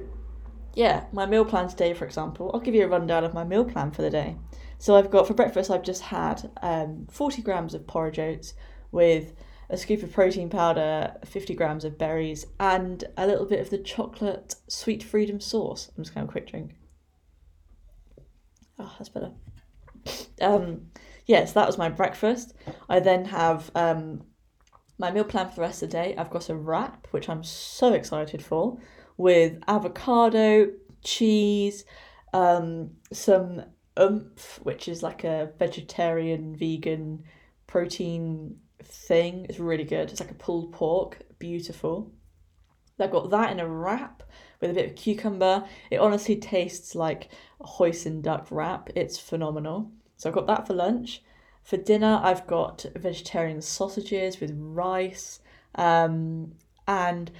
yeah, 0.76 1.06
my 1.10 1.24
meal 1.24 1.46
plan 1.46 1.68
today, 1.68 1.94
for 1.94 2.04
example, 2.04 2.50
I'll 2.52 2.60
give 2.60 2.74
you 2.74 2.84
a 2.84 2.88
rundown 2.88 3.24
of 3.24 3.32
my 3.32 3.44
meal 3.44 3.64
plan 3.64 3.90
for 3.90 4.02
the 4.02 4.10
day. 4.10 4.36
So 4.78 4.94
I've 4.94 5.10
got 5.10 5.26
for 5.26 5.32
breakfast, 5.32 5.70
I've 5.70 5.82
just 5.82 6.02
had 6.02 6.50
um, 6.62 7.06
40 7.10 7.40
grams 7.40 7.72
of 7.72 7.86
porridge 7.86 8.18
oats 8.18 8.52
with 8.92 9.32
a 9.70 9.78
scoop 9.78 10.02
of 10.02 10.12
protein 10.12 10.50
powder, 10.50 11.14
50 11.24 11.54
grams 11.54 11.86
of 11.86 11.96
berries, 11.96 12.44
and 12.60 13.04
a 13.16 13.26
little 13.26 13.46
bit 13.46 13.60
of 13.60 13.70
the 13.70 13.78
chocolate 13.78 14.54
sweet 14.68 15.02
freedom 15.02 15.40
sauce. 15.40 15.90
I'm 15.96 16.04
just 16.04 16.14
going 16.14 16.26
to 16.26 16.30
quick 16.30 16.46
drink. 16.46 16.74
Oh, 18.78 18.94
that's 18.98 19.08
better. 19.08 19.32
Um, 20.42 20.90
yes, 21.24 21.40
yeah, 21.40 21.44
so 21.46 21.54
that 21.54 21.66
was 21.66 21.78
my 21.78 21.88
breakfast. 21.88 22.52
I 22.86 23.00
then 23.00 23.24
have 23.24 23.70
um, 23.74 24.24
my 24.98 25.10
meal 25.10 25.24
plan 25.24 25.48
for 25.48 25.54
the 25.54 25.62
rest 25.62 25.82
of 25.82 25.88
the 25.88 25.94
day. 25.94 26.14
I've 26.18 26.30
got 26.30 26.50
a 26.50 26.54
wrap, 26.54 27.06
which 27.12 27.30
I'm 27.30 27.42
so 27.42 27.94
excited 27.94 28.44
for, 28.44 28.78
with 29.16 29.58
avocado, 29.66 30.70
cheese, 31.02 31.84
um, 32.32 32.90
some 33.12 33.62
Oumph, 33.96 34.58
which 34.62 34.88
is 34.88 35.02
like 35.02 35.24
a 35.24 35.50
vegetarian, 35.58 36.54
vegan 36.54 37.24
protein 37.66 38.56
thing. 38.82 39.46
It's 39.48 39.58
really 39.58 39.84
good. 39.84 40.10
It's 40.10 40.20
like 40.20 40.30
a 40.30 40.34
pulled 40.34 40.72
pork, 40.72 41.18
beautiful. 41.38 42.12
I've 42.98 43.10
got 43.10 43.30
that 43.30 43.52
in 43.52 43.60
a 43.60 43.68
wrap 43.68 44.22
with 44.60 44.70
a 44.70 44.74
bit 44.74 44.90
of 44.90 44.96
cucumber. 44.96 45.64
It 45.90 45.98
honestly 45.98 46.36
tastes 46.36 46.94
like 46.94 47.28
a 47.60 47.66
hoisin 47.66 48.22
duck 48.22 48.48
wrap. 48.50 48.90
It's 48.94 49.18
phenomenal. 49.18 49.90
So 50.16 50.28
I've 50.28 50.34
got 50.34 50.46
that 50.46 50.66
for 50.66 50.74
lunch. 50.74 51.22
For 51.62 51.76
dinner, 51.76 52.20
I've 52.22 52.46
got 52.46 52.86
vegetarian 52.94 53.60
sausages 53.60 54.40
with 54.40 54.52
rice 54.56 55.40
um, 55.74 56.52
and 56.86 57.30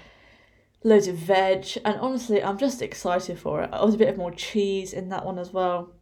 loads 0.87 1.09
of 1.09 1.17
veg. 1.17 1.67
And 1.85 1.99
honestly, 2.01 2.43
I'm 2.43 2.59
just 2.59 2.81
excited 2.81 3.39
for 3.39 3.63
it. 3.63 3.71
I 3.73 3.85
was 3.85 3.95
a 3.95 3.99
bit 3.99 4.09
of 4.09 4.17
more 4.17 4.31
cheese 4.31 4.93
in 4.93 5.09
that 5.09 5.27
one 5.27 5.39
as 5.39 5.53
well. 5.53 5.93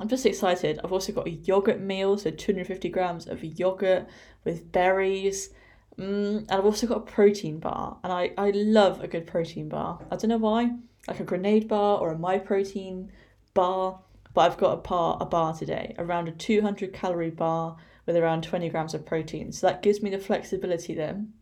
I'm 0.00 0.08
just 0.08 0.26
excited. 0.26 0.80
I've 0.82 0.92
also 0.92 1.12
got 1.12 1.28
a 1.28 1.30
yogurt 1.30 1.80
meal, 1.80 2.18
so 2.18 2.30
250 2.30 2.88
grams 2.90 3.28
of 3.28 3.42
yogurt 3.42 4.06
with 4.44 4.70
berries. 4.72 5.50
Mm, 5.98 6.38
and 6.40 6.50
I've 6.50 6.64
also 6.64 6.86
got 6.86 6.98
a 6.98 7.12
protein 7.12 7.58
bar, 7.58 7.98
and 8.04 8.12
I, 8.12 8.32
I 8.36 8.50
love 8.50 9.02
a 9.02 9.08
good 9.08 9.26
protein 9.26 9.70
bar. 9.70 10.00
I 10.10 10.16
don't 10.16 10.28
know 10.28 10.36
why, 10.36 10.72
like 11.08 11.20
a 11.20 11.24
grenade 11.24 11.68
bar 11.68 11.98
or 11.98 12.12
a 12.12 12.16
Myprotein 12.16 13.08
bar, 13.54 14.00
but 14.34 14.40
I've 14.42 14.58
got 14.58 14.72
a 14.72 14.88
bar, 14.88 15.16
a 15.20 15.24
bar 15.24 15.54
today, 15.54 15.94
around 15.98 16.28
a 16.28 16.32
200 16.32 16.92
calorie 16.92 17.30
bar 17.30 17.76
with 18.04 18.16
around 18.16 18.42
20 18.42 18.68
grams 18.68 18.92
of 18.92 19.06
protein. 19.06 19.52
So 19.52 19.68
that 19.68 19.82
gives 19.82 20.02
me 20.02 20.10
the 20.10 20.18
flexibility 20.18 20.94
then 20.94 21.32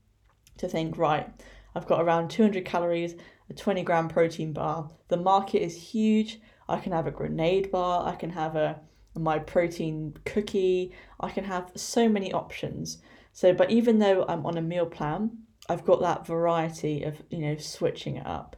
to 0.59 0.69
think, 0.69 0.97
right, 0.97 1.29
I've 1.75 1.87
got 1.87 2.01
around 2.01 2.31
200 2.31 2.65
calories, 2.65 3.15
a 3.51 3.55
20 3.55 3.83
gram 3.83 4.09
protein 4.09 4.53
bar. 4.53 4.91
The 5.09 5.17
market 5.17 5.63
is 5.63 5.77
huge. 5.77 6.41
I 6.69 6.79
can 6.79 6.93
have 6.93 7.07
a 7.07 7.11
grenade 7.11 7.71
bar, 7.71 8.07
I 8.09 8.15
can 8.15 8.31
have 8.31 8.57
a, 8.57 8.81
a 9.15 9.21
Myprotein 9.21 10.17
cookie, 10.25 10.93
I 11.21 11.31
can 11.31 11.45
have 11.45 11.73
so 11.75 12.09
many 12.09 12.33
options. 12.33 12.99
So, 13.33 13.53
but 13.53 13.71
even 13.71 13.99
though 13.99 14.25
I'm 14.29 14.47
on 14.47 14.57
a 14.57 14.63
meal 14.63 14.87
plan, 14.87 15.39
I've 15.69 15.85
got 15.85 16.01
that 16.01 16.27
variety 16.27 17.03
of, 17.03 17.23
you 17.31 17.39
know, 17.39 17.57
switching 17.57 18.17
it 18.17 18.27
up. 18.27 18.57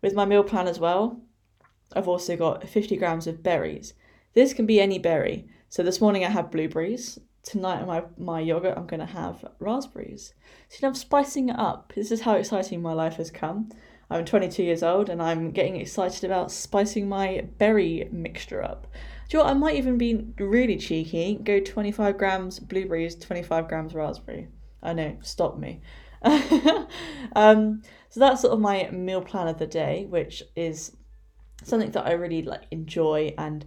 With 0.00 0.14
my 0.14 0.24
meal 0.24 0.44
plan 0.44 0.66
as 0.66 0.78
well, 0.78 1.20
I've 1.94 2.08
also 2.08 2.36
got 2.36 2.68
50 2.68 2.96
grams 2.96 3.26
of 3.26 3.42
berries. 3.42 3.94
This 4.34 4.54
can 4.54 4.66
be 4.66 4.80
any 4.80 4.98
berry. 4.98 5.46
So 5.68 5.82
this 5.82 6.00
morning 6.00 6.24
I 6.24 6.30
had 6.30 6.50
blueberries. 6.50 7.18
Tonight 7.42 7.86
my 7.86 8.04
my 8.16 8.40
yogurt 8.40 8.76
I'm 8.76 8.86
going 8.86 9.00
to 9.00 9.06
have 9.06 9.44
raspberries. 9.58 10.34
So 10.68 10.86
I'm 10.86 10.94
spicing 10.94 11.48
it 11.48 11.58
up. 11.58 11.92
This 11.94 12.10
is 12.12 12.22
how 12.22 12.34
exciting 12.34 12.80
my 12.80 12.92
life 12.92 13.16
has 13.16 13.30
come. 13.30 13.70
I'm 14.10 14.24
22 14.24 14.62
years 14.62 14.82
old 14.82 15.08
and 15.08 15.22
I'm 15.22 15.50
getting 15.52 15.76
excited 15.76 16.24
about 16.24 16.52
spicing 16.52 17.08
my 17.08 17.46
berry 17.58 18.08
mixture 18.12 18.62
up. 18.62 18.86
Do 19.28 19.38
you 19.38 19.38
know 19.38 19.46
what? 19.46 19.56
I 19.56 19.58
might 19.58 19.76
even 19.76 19.96
be 19.96 20.26
really 20.38 20.76
cheeky, 20.76 21.40
go 21.42 21.60
25 21.60 22.18
grams 22.18 22.60
blueberries, 22.60 23.16
25 23.16 23.68
grams 23.68 23.94
raspberry. 23.94 24.48
I 24.82 24.92
know, 24.92 25.16
stop 25.22 25.58
me. 25.58 25.80
um, 27.34 27.82
so 28.10 28.20
that's 28.20 28.42
sort 28.42 28.52
of 28.52 28.60
my 28.60 28.90
meal 28.90 29.22
plan 29.22 29.48
of 29.48 29.58
the 29.58 29.66
day, 29.66 30.06
which 30.08 30.42
is 30.54 30.94
something 31.64 31.90
that 31.92 32.06
I 32.06 32.12
really 32.12 32.42
like 32.42 32.64
enjoy 32.70 33.34
and 33.38 33.64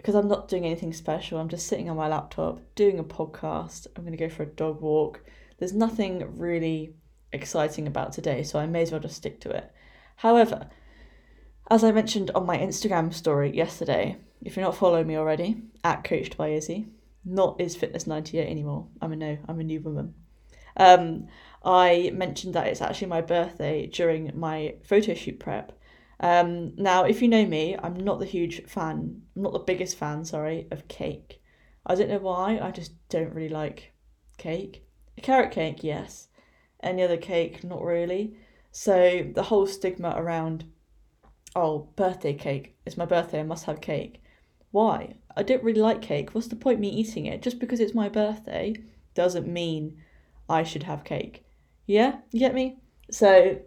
because 0.00 0.14
I'm 0.14 0.28
not 0.28 0.48
doing 0.48 0.64
anything 0.64 0.94
special, 0.94 1.38
I'm 1.38 1.50
just 1.50 1.66
sitting 1.66 1.90
on 1.90 1.96
my 1.98 2.08
laptop 2.08 2.58
doing 2.74 2.98
a 2.98 3.04
podcast. 3.04 3.86
I'm 3.94 4.02
going 4.02 4.16
to 4.16 4.28
go 4.28 4.30
for 4.30 4.44
a 4.44 4.46
dog 4.46 4.80
walk. 4.80 5.22
There's 5.58 5.74
nothing 5.74 6.38
really 6.38 6.94
exciting 7.34 7.86
about 7.86 8.14
today, 8.14 8.42
so 8.42 8.58
I 8.58 8.64
may 8.64 8.80
as 8.80 8.92
well 8.92 9.00
just 9.02 9.16
stick 9.16 9.42
to 9.42 9.50
it. 9.50 9.70
However, 10.16 10.70
as 11.70 11.84
I 11.84 11.92
mentioned 11.92 12.30
on 12.30 12.46
my 12.46 12.56
Instagram 12.56 13.12
story 13.12 13.54
yesterday, 13.54 14.16
if 14.40 14.56
you're 14.56 14.64
not 14.64 14.74
following 14.74 15.06
me 15.06 15.18
already, 15.18 15.64
at 15.84 16.02
Coached 16.02 16.38
by 16.38 16.48
Izzie, 16.48 16.86
not 17.22 17.60
is 17.60 17.76
Fitness 17.76 18.06
98 18.06 18.48
anymore. 18.48 18.86
I'm 19.02 19.12
a 19.12 19.16
no, 19.16 19.36
I'm 19.48 19.60
a 19.60 19.64
new 19.64 19.82
woman. 19.82 20.14
Um, 20.78 21.26
I 21.62 22.10
mentioned 22.14 22.54
that 22.54 22.68
it's 22.68 22.80
actually 22.80 23.08
my 23.08 23.20
birthday 23.20 23.86
during 23.86 24.32
my 24.34 24.76
photo 24.82 25.12
shoot 25.12 25.38
prep. 25.38 25.78
Um, 26.20 26.74
now, 26.76 27.04
if 27.04 27.22
you 27.22 27.28
know 27.28 27.46
me, 27.46 27.76
I'm 27.82 27.96
not 27.96 28.18
the 28.18 28.26
huge 28.26 28.64
fan, 28.66 29.22
I'm 29.34 29.42
not 29.42 29.54
the 29.54 29.58
biggest 29.58 29.96
fan, 29.96 30.24
sorry, 30.24 30.66
of 30.70 30.86
cake. 30.86 31.42
I 31.86 31.94
don't 31.94 32.10
know 32.10 32.18
why, 32.18 32.58
I 32.60 32.70
just 32.70 32.92
don't 33.08 33.34
really 33.34 33.48
like 33.48 33.92
cake. 34.36 34.86
A 35.16 35.22
carrot 35.22 35.50
cake, 35.50 35.82
yes. 35.82 36.28
Any 36.82 37.02
other 37.02 37.16
cake, 37.16 37.64
not 37.64 37.82
really. 37.82 38.36
So 38.70 39.26
the 39.34 39.44
whole 39.44 39.66
stigma 39.66 40.14
around, 40.16 40.64
oh, 41.56 41.88
birthday 41.96 42.34
cake, 42.34 42.76
it's 42.84 42.98
my 42.98 43.06
birthday, 43.06 43.40
I 43.40 43.44
must 43.44 43.64
have 43.64 43.80
cake. 43.80 44.22
Why? 44.72 45.14
I 45.36 45.42
don't 45.42 45.64
really 45.64 45.80
like 45.80 46.02
cake. 46.02 46.34
What's 46.34 46.48
the 46.48 46.56
point 46.56 46.80
me 46.80 46.88
eating 46.88 47.26
it? 47.26 47.42
Just 47.42 47.58
because 47.58 47.80
it's 47.80 47.94
my 47.94 48.08
birthday 48.08 48.76
doesn't 49.14 49.48
mean 49.48 49.96
I 50.48 50.64
should 50.64 50.82
have 50.82 51.02
cake. 51.02 51.44
Yeah, 51.86 52.18
you 52.30 52.40
get 52.40 52.54
me? 52.54 52.78
So 53.10 53.58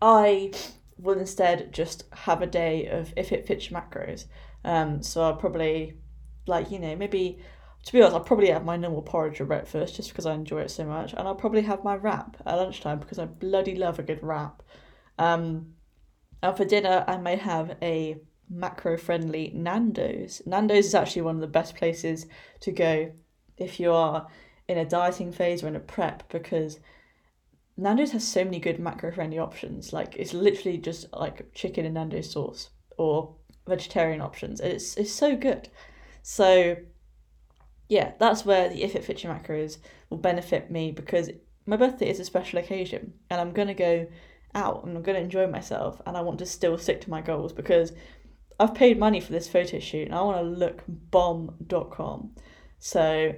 I 0.00 0.52
will 0.98 1.18
instead 1.18 1.72
just 1.72 2.04
have 2.12 2.42
a 2.42 2.46
day 2.46 2.86
of 2.86 3.12
if 3.16 3.32
it 3.32 3.46
fits 3.46 3.70
your 3.70 3.80
macros. 3.80 4.26
Um, 4.64 5.02
so 5.02 5.22
I'll 5.22 5.36
probably 5.36 5.94
like 6.46 6.70
you 6.70 6.78
know 6.78 6.96
maybe 6.96 7.38
to 7.84 7.92
be 7.92 8.02
honest, 8.02 8.16
I'll 8.16 8.24
probably 8.24 8.50
have 8.50 8.64
my 8.64 8.76
normal 8.76 9.02
porridge 9.02 9.40
at 9.40 9.46
breakfast 9.46 9.96
just 9.96 10.10
because 10.10 10.26
I 10.26 10.34
enjoy 10.34 10.60
it 10.60 10.70
so 10.70 10.84
much, 10.84 11.12
and 11.12 11.26
I'll 11.26 11.34
probably 11.34 11.62
have 11.62 11.84
my 11.84 11.94
wrap 11.94 12.36
at 12.44 12.54
lunchtime 12.54 12.98
because 12.98 13.18
I 13.18 13.24
bloody 13.24 13.76
love 13.76 13.98
a 13.98 14.02
good 14.02 14.22
wrap. 14.22 14.62
Um, 15.18 15.74
and 16.42 16.56
for 16.56 16.64
dinner, 16.64 17.04
I 17.06 17.16
may 17.16 17.36
have 17.36 17.76
a 17.82 18.18
macro 18.50 18.96
friendly 18.96 19.52
Nando's. 19.54 20.42
Nando's 20.46 20.86
is 20.86 20.94
actually 20.94 21.22
one 21.22 21.36
of 21.36 21.40
the 21.40 21.46
best 21.46 21.76
places 21.76 22.26
to 22.60 22.72
go 22.72 23.12
if 23.56 23.80
you 23.80 23.92
are 23.92 24.26
in 24.68 24.78
a 24.78 24.84
dieting 24.84 25.32
phase 25.32 25.62
or 25.62 25.68
in 25.68 25.76
a 25.76 25.80
prep 25.80 26.30
because 26.30 26.78
Nando's 27.78 28.10
has 28.10 28.26
so 28.26 28.44
many 28.44 28.58
good 28.58 28.80
macro 28.80 29.12
friendly 29.12 29.38
options. 29.38 29.92
Like 29.92 30.16
it's 30.16 30.34
literally 30.34 30.78
just 30.78 31.06
like 31.12 31.54
chicken 31.54 31.86
and 31.86 31.94
Nando's 31.94 32.30
sauce 32.30 32.70
or 32.98 33.36
vegetarian 33.68 34.20
options. 34.20 34.60
It's 34.60 34.96
it's 34.96 35.12
so 35.12 35.36
good. 35.36 35.68
So 36.22 36.76
yeah, 37.88 38.12
that's 38.18 38.44
where 38.44 38.68
the 38.68 38.82
if 38.82 38.96
it 38.96 39.04
fits 39.04 39.22
your 39.22 39.32
macros 39.32 39.78
will 40.10 40.18
benefit 40.18 40.72
me 40.72 40.90
because 40.90 41.30
my 41.66 41.76
birthday 41.76 42.10
is 42.10 42.18
a 42.18 42.24
special 42.24 42.58
occasion 42.58 43.14
and 43.30 43.40
I'm 43.40 43.52
gonna 43.52 43.74
go 43.74 44.08
out 44.56 44.84
and 44.84 44.96
I'm 44.96 45.02
gonna 45.04 45.20
enjoy 45.20 45.46
myself 45.46 46.02
and 46.04 46.16
I 46.16 46.20
want 46.22 46.40
to 46.40 46.46
still 46.46 46.78
stick 46.78 47.00
to 47.02 47.10
my 47.10 47.20
goals 47.20 47.52
because 47.52 47.92
I've 48.58 48.74
paid 48.74 48.98
money 48.98 49.20
for 49.20 49.30
this 49.30 49.48
photo 49.48 49.78
shoot 49.78 50.06
and 50.06 50.14
I 50.16 50.22
want 50.22 50.38
to 50.38 50.42
look 50.42 50.82
bomb.com. 50.88 52.34
So 52.80 53.34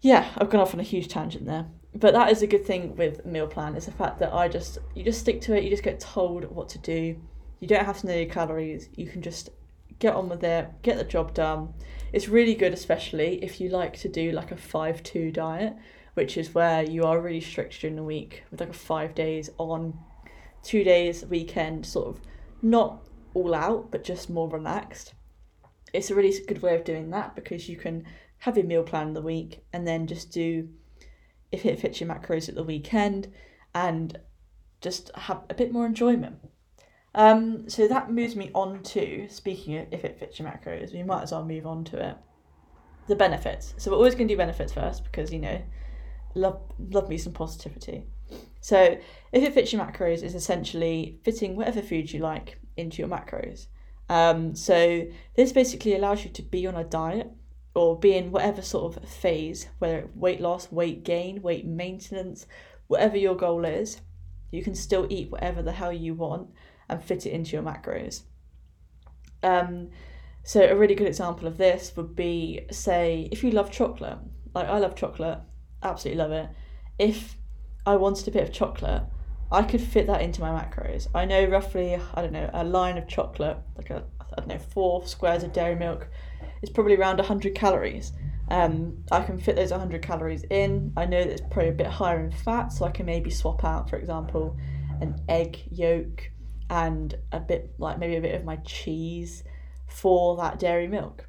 yeah, 0.00 0.28
I've 0.36 0.50
gone 0.50 0.60
off 0.60 0.74
on 0.74 0.80
a 0.80 0.84
huge 0.84 1.06
tangent 1.06 1.46
there. 1.46 1.66
But 1.94 2.12
that 2.14 2.30
is 2.30 2.42
a 2.42 2.46
good 2.46 2.66
thing 2.66 2.96
with 2.96 3.24
meal 3.24 3.46
plan 3.46 3.74
is 3.74 3.86
the 3.86 3.92
fact 3.92 4.18
that 4.18 4.32
I 4.32 4.48
just 4.48 4.78
you 4.94 5.02
just 5.02 5.20
stick 5.20 5.40
to 5.42 5.56
it, 5.56 5.64
you 5.64 5.70
just 5.70 5.82
get 5.82 6.00
told 6.00 6.44
what 6.44 6.68
to 6.70 6.78
do. 6.78 7.16
You 7.60 7.68
don't 7.68 7.86
have 7.86 7.98
to 8.00 8.06
know 8.06 8.14
your 8.14 8.26
calories. 8.26 8.88
You 8.94 9.06
can 9.06 9.22
just 9.22 9.50
get 9.98 10.14
on 10.14 10.28
with 10.28 10.44
it, 10.44 10.68
get 10.82 10.96
the 10.96 11.04
job 11.04 11.34
done. 11.34 11.74
It's 12.12 12.28
really 12.28 12.54
good, 12.54 12.72
especially 12.72 13.42
if 13.42 13.60
you 13.60 13.68
like 13.68 13.96
to 13.98 14.08
do 14.08 14.32
like 14.32 14.52
a 14.52 14.56
5 14.56 15.02
2 15.02 15.32
diet, 15.32 15.76
which 16.14 16.36
is 16.36 16.54
where 16.54 16.82
you 16.82 17.04
are 17.04 17.20
really 17.20 17.40
strict 17.40 17.80
during 17.80 17.96
the 17.96 18.02
week 18.02 18.44
with 18.50 18.60
like 18.60 18.70
a 18.70 18.72
five 18.72 19.14
days 19.14 19.50
on, 19.58 19.98
two 20.62 20.84
days 20.84 21.24
weekend, 21.24 21.86
sort 21.86 22.08
of 22.08 22.20
not 22.62 23.06
all 23.34 23.54
out, 23.54 23.90
but 23.90 24.04
just 24.04 24.30
more 24.30 24.48
relaxed. 24.48 25.14
It's 25.92 26.10
a 26.10 26.14
really 26.14 26.34
good 26.46 26.62
way 26.62 26.74
of 26.74 26.84
doing 26.84 27.10
that 27.10 27.34
because 27.34 27.68
you 27.68 27.76
can 27.76 28.04
have 28.38 28.56
your 28.56 28.66
meal 28.66 28.82
plan 28.82 29.08
of 29.08 29.14
the 29.14 29.22
week 29.22 29.64
and 29.72 29.86
then 29.86 30.06
just 30.06 30.30
do 30.30 30.68
if 31.50 31.64
it 31.64 31.80
fits 31.80 32.00
your 32.00 32.08
macros 32.08 32.48
at 32.48 32.54
the 32.54 32.62
weekend 32.62 33.32
and 33.74 34.18
just 34.80 35.10
have 35.14 35.42
a 35.50 35.54
bit 35.54 35.72
more 35.72 35.86
enjoyment. 35.86 36.36
Um, 37.14 37.68
so 37.68 37.88
that 37.88 38.12
moves 38.12 38.36
me 38.36 38.50
on 38.54 38.82
to 38.84 39.28
speaking 39.28 39.76
of 39.78 39.88
if 39.90 40.04
it 40.04 40.18
fits 40.18 40.38
your 40.38 40.48
macros, 40.48 40.92
we 40.92 41.02
might 41.02 41.22
as 41.22 41.32
well 41.32 41.44
move 41.44 41.66
on 41.66 41.84
to 41.84 42.10
it. 42.10 42.16
The 43.08 43.16
benefits. 43.16 43.74
So 43.78 43.90
we're 43.90 43.96
always 43.96 44.14
going 44.14 44.28
to 44.28 44.34
do 44.34 44.38
benefits 44.38 44.72
first 44.72 45.04
because 45.04 45.32
you 45.32 45.38
know, 45.38 45.62
love 46.34 46.60
love 46.78 47.08
me 47.08 47.16
some 47.16 47.32
positivity. 47.32 48.04
So 48.60 48.98
if 49.32 49.42
it 49.42 49.54
fits 49.54 49.72
your 49.72 49.82
macros, 49.82 50.22
is 50.22 50.34
essentially 50.34 51.18
fitting 51.24 51.56
whatever 51.56 51.80
food 51.80 52.12
you 52.12 52.20
like 52.20 52.60
into 52.76 52.98
your 52.98 53.08
macros. 53.08 53.66
Um, 54.10 54.54
so 54.54 55.06
this 55.36 55.52
basically 55.52 55.94
allows 55.94 56.24
you 56.24 56.30
to 56.30 56.42
be 56.42 56.66
on 56.66 56.74
a 56.74 56.84
diet 56.84 57.30
or 57.74 57.98
be 57.98 58.16
in 58.16 58.32
whatever 58.32 58.62
sort 58.62 58.96
of 58.96 59.08
phase, 59.08 59.68
whether 59.78 60.08
weight 60.14 60.40
loss, 60.40 60.70
weight 60.72 61.04
gain, 61.04 61.42
weight 61.42 61.66
maintenance, 61.66 62.46
whatever 62.86 63.16
your 63.16 63.36
goal 63.36 63.64
is, 63.64 64.00
you 64.50 64.62
can 64.62 64.74
still 64.74 65.06
eat 65.10 65.30
whatever 65.30 65.62
the 65.62 65.72
hell 65.72 65.92
you 65.92 66.14
want 66.14 66.48
and 66.88 67.02
fit 67.02 67.26
it 67.26 67.32
into 67.32 67.52
your 67.52 67.62
macros. 67.62 68.22
Um, 69.42 69.90
so 70.42 70.62
a 70.62 70.74
really 70.74 70.94
good 70.94 71.06
example 71.06 71.46
of 71.46 71.58
this 71.58 71.92
would 71.96 72.16
be, 72.16 72.66
say, 72.70 73.28
if 73.30 73.44
you 73.44 73.50
love 73.50 73.70
chocolate, 73.70 74.18
like 74.54 74.66
I 74.66 74.78
love 74.78 74.96
chocolate, 74.96 75.38
absolutely 75.82 76.22
love 76.22 76.32
it. 76.32 76.48
If 76.98 77.36
I 77.86 77.96
wanted 77.96 78.26
a 78.28 78.30
bit 78.30 78.42
of 78.42 78.52
chocolate, 78.52 79.02
I 79.52 79.62
could 79.62 79.80
fit 79.80 80.06
that 80.06 80.22
into 80.22 80.40
my 80.40 80.50
macros. 80.50 81.08
I 81.14 81.24
know 81.24 81.44
roughly, 81.44 81.98
I 82.14 82.22
don't 82.22 82.32
know, 82.32 82.50
a 82.52 82.64
line 82.64 82.98
of 82.98 83.06
chocolate, 83.06 83.58
like 83.76 83.90
a, 83.90 84.04
I 84.32 84.40
don't 84.40 84.48
know, 84.48 84.58
four 84.58 85.06
squares 85.06 85.42
of 85.42 85.52
dairy 85.52 85.74
milk, 85.74 86.08
is 86.62 86.70
probably 86.70 86.96
around 86.96 87.18
100 87.18 87.54
calories. 87.54 88.12
Um, 88.50 89.04
I 89.12 89.22
can 89.22 89.38
fit 89.38 89.56
those 89.56 89.70
100 89.70 90.02
calories 90.02 90.44
in. 90.44 90.92
I 90.96 91.04
know 91.04 91.22
that 91.22 91.30
it's 91.30 91.42
probably 91.42 91.68
a 91.68 91.72
bit 91.72 91.86
higher 91.86 92.20
in 92.20 92.30
fat, 92.30 92.68
so 92.68 92.84
I 92.84 92.90
can 92.90 93.06
maybe 93.06 93.30
swap 93.30 93.64
out, 93.64 93.90
for 93.90 93.96
example, 93.96 94.56
an 95.00 95.20
egg 95.28 95.58
yolk 95.70 96.30
and 96.70 97.14
a 97.32 97.40
bit, 97.40 97.74
like 97.78 97.98
maybe 97.98 98.16
a 98.16 98.20
bit 98.20 98.34
of 98.34 98.44
my 98.44 98.56
cheese 98.56 99.44
for 99.86 100.36
that 100.36 100.58
dairy 100.58 100.88
milk. 100.88 101.28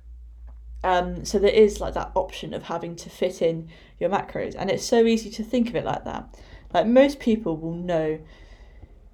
Um, 0.84 1.25
so 1.25 1.39
there 1.39 1.51
is 1.51 1.82
like 1.82 1.94
that 1.96 2.12
option 2.15 2.53
of 2.53 2.63
having 2.63 2.96
to 2.98 3.10
fit 3.10 3.41
in 3.41 3.70
your 4.00 4.10
macros, 4.10 4.56
and 4.58 4.70
it's 4.70 4.86
so 4.86 5.06
easy 5.06 5.29
to 5.32 5.44
think 5.44 5.70
of 5.70 5.75
it 5.75 5.86
like 5.86 6.06
that. 6.06 6.39
Like 6.74 6.88
most 6.88 7.20
people 7.20 7.58
will 7.58 7.74
know 7.75 8.20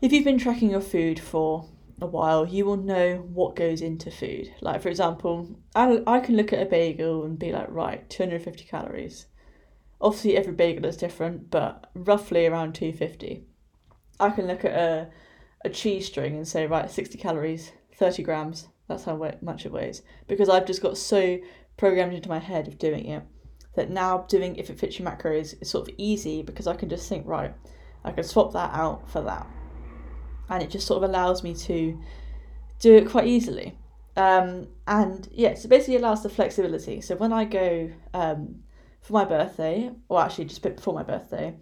if 0.01 0.11
you've 0.11 0.25
been 0.25 0.37
tracking 0.37 0.69
your 0.69 0.81
food 0.81 1.19
for 1.19 1.67
a 2.01 2.05
while, 2.05 2.45
you 2.45 2.65
will 2.65 2.77
know 2.77 3.17
what 3.33 3.55
goes 3.55 3.81
into 3.81 4.11
food. 4.11 4.53
Like, 4.61 4.81
for 4.81 4.89
example, 4.89 5.57
I, 5.73 6.01
I 6.05 6.19
can 6.19 6.35
look 6.35 6.51
at 6.51 6.61
a 6.61 6.65
bagel 6.65 7.23
and 7.23 7.39
be 7.39 7.51
like, 7.51 7.67
right, 7.69 8.09
250 8.09 8.65
calories. 8.65 9.27
Obviously, 10.01 10.35
every 10.35 10.53
bagel 10.53 10.85
is 10.85 10.97
different, 10.97 11.49
but 11.49 11.89
roughly 11.93 12.45
around 12.45 12.75
250. 12.75 13.45
I 14.19 14.29
can 14.29 14.47
look 14.47 14.65
at 14.65 14.73
a, 14.73 15.09
a 15.63 15.69
cheese 15.69 16.07
string 16.07 16.35
and 16.35 16.47
say, 16.47 16.67
right, 16.67 16.91
60 16.91 17.17
calories, 17.17 17.71
30 17.93 18.23
grams. 18.23 18.67
That's 18.87 19.05
how 19.05 19.31
much 19.41 19.65
it 19.65 19.71
weighs. 19.71 20.01
Because 20.27 20.49
I've 20.49 20.67
just 20.67 20.81
got 20.81 20.97
so 20.97 21.39
programmed 21.77 22.13
into 22.13 22.29
my 22.29 22.39
head 22.39 22.67
of 22.67 22.77
doing 22.77 23.05
it 23.05 23.23
that 23.75 23.89
now 23.89 24.25
doing 24.29 24.55
if 24.55 24.69
it 24.69 24.79
fits 24.79 24.99
your 24.99 25.09
macros 25.09 25.61
is 25.61 25.69
sort 25.69 25.87
of 25.87 25.95
easy 25.97 26.41
because 26.41 26.67
I 26.67 26.75
can 26.75 26.87
just 26.87 27.09
think, 27.09 27.25
right, 27.25 27.53
I 28.03 28.11
can 28.11 28.23
swap 28.23 28.53
that 28.53 28.73
out 28.73 29.09
for 29.09 29.21
that 29.21 29.47
and 30.49 30.61
it 30.61 30.69
just 30.69 30.87
sort 30.87 31.03
of 31.03 31.09
allows 31.09 31.43
me 31.43 31.53
to 31.53 31.99
do 32.79 32.95
it 32.95 33.09
quite 33.09 33.27
easily. 33.27 33.77
Um, 34.17 34.67
and 34.87 35.27
yeah, 35.31 35.55
so 35.55 35.67
basically 35.67 35.97
allows 35.97 36.23
the 36.23 36.29
flexibility. 36.29 37.01
So 37.01 37.15
when 37.15 37.33
I 37.33 37.45
go 37.45 37.91
um, 38.13 38.63
for 39.01 39.13
my 39.13 39.25
birthday, 39.25 39.91
or 40.07 40.21
actually 40.21 40.45
just 40.45 40.59
a 40.59 40.61
bit 40.61 40.77
before 40.77 40.93
my 40.93 41.03
birthday, 41.03 41.53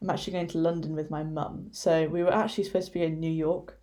I'm 0.00 0.10
actually 0.10 0.34
going 0.34 0.46
to 0.48 0.58
London 0.58 0.94
with 0.94 1.10
my 1.10 1.22
mum. 1.22 1.68
So 1.72 2.06
we 2.08 2.22
were 2.22 2.32
actually 2.32 2.64
supposed 2.64 2.88
to 2.88 2.92
be 2.92 3.02
in 3.02 3.18
New 3.18 3.30
York. 3.30 3.78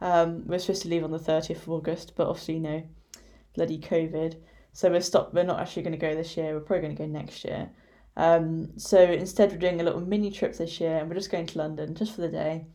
Um, 0.00 0.46
we 0.46 0.56
are 0.56 0.58
supposed 0.58 0.82
to 0.82 0.88
leave 0.88 1.04
on 1.04 1.10
the 1.10 1.18
30th 1.18 1.62
of 1.62 1.70
August, 1.70 2.14
but 2.16 2.28
obviously, 2.28 2.54
you 2.54 2.60
know, 2.60 2.82
bloody 3.54 3.78
COVID. 3.78 4.36
So 4.72 4.90
we're 4.90 5.00
stopped. 5.00 5.34
We're 5.34 5.44
not 5.44 5.60
actually 5.60 5.82
going 5.82 5.98
to 5.98 5.98
go 5.98 6.14
this 6.14 6.36
year. 6.36 6.54
We're 6.54 6.60
probably 6.60 6.82
going 6.82 6.96
to 6.96 7.02
go 7.02 7.08
next 7.08 7.44
year. 7.44 7.70
Um, 8.16 8.78
so 8.78 9.00
instead, 9.00 9.52
we're 9.52 9.58
doing 9.58 9.80
a 9.80 9.84
little 9.84 10.00
mini 10.00 10.30
trip 10.30 10.56
this 10.56 10.80
year, 10.80 10.98
and 10.98 11.08
we're 11.08 11.16
just 11.16 11.30
going 11.30 11.46
to 11.46 11.58
London 11.58 11.94
just 11.94 12.14
for 12.14 12.22
the 12.22 12.28
day 12.28 12.66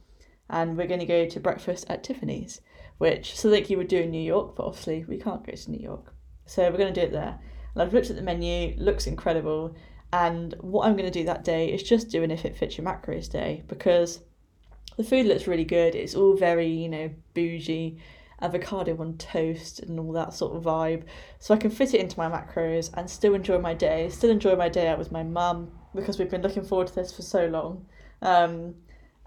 and 0.49 0.77
we're 0.77 0.87
going 0.87 0.99
to 0.99 1.05
go 1.05 1.27
to 1.27 1.39
breakfast 1.39 1.85
at 1.89 2.03
Tiffany's, 2.03 2.61
which 2.97 3.35
so 3.35 3.49
like 3.49 3.69
you 3.69 3.77
would 3.77 3.87
do 3.87 4.01
in 4.01 4.11
New 4.11 4.21
York, 4.21 4.55
but 4.55 4.65
obviously 4.65 5.05
we 5.05 5.17
can't 5.17 5.45
go 5.45 5.53
to 5.53 5.71
New 5.71 5.81
York. 5.81 6.13
So 6.45 6.63
we're 6.69 6.77
going 6.77 6.93
to 6.93 6.99
do 6.99 7.07
it 7.07 7.11
there. 7.11 7.39
And 7.73 7.81
I've 7.81 7.93
looked 7.93 8.09
at 8.09 8.15
the 8.15 8.21
menu, 8.21 8.75
looks 8.77 9.07
incredible. 9.07 9.75
And 10.11 10.53
what 10.61 10.85
I'm 10.85 10.95
going 10.95 11.11
to 11.11 11.19
do 11.19 11.25
that 11.25 11.43
day 11.43 11.73
is 11.73 11.81
just 11.81 12.09
do 12.09 12.23
an 12.23 12.31
if 12.31 12.45
it 12.45 12.55
fits 12.55 12.77
your 12.77 12.85
macros 12.85 13.31
day 13.31 13.63
because 13.67 14.19
the 14.97 15.03
food 15.03 15.25
looks 15.25 15.47
really 15.47 15.65
good. 15.65 15.95
It's 15.95 16.15
all 16.15 16.35
very, 16.35 16.67
you 16.67 16.89
know, 16.89 17.09
bougie, 17.33 17.97
avocado 18.41 18.95
on 18.99 19.17
toast 19.17 19.79
and 19.79 19.99
all 19.99 20.11
that 20.11 20.33
sort 20.33 20.55
of 20.55 20.63
vibe. 20.63 21.03
So 21.39 21.53
I 21.53 21.57
can 21.57 21.71
fit 21.71 21.93
it 21.93 22.01
into 22.01 22.19
my 22.19 22.29
macros 22.29 22.91
and 22.93 23.09
still 23.09 23.33
enjoy 23.33 23.59
my 23.59 23.73
day, 23.73 24.09
still 24.09 24.29
enjoy 24.29 24.55
my 24.55 24.69
day 24.69 24.87
out 24.87 24.99
with 24.99 25.11
my 25.11 25.23
mum 25.23 25.71
because 25.95 26.19
we've 26.19 26.29
been 26.29 26.41
looking 26.41 26.63
forward 26.63 26.87
to 26.87 26.95
this 26.95 27.11
for 27.11 27.21
so 27.21 27.47
long. 27.47 27.85
Um, 28.21 28.75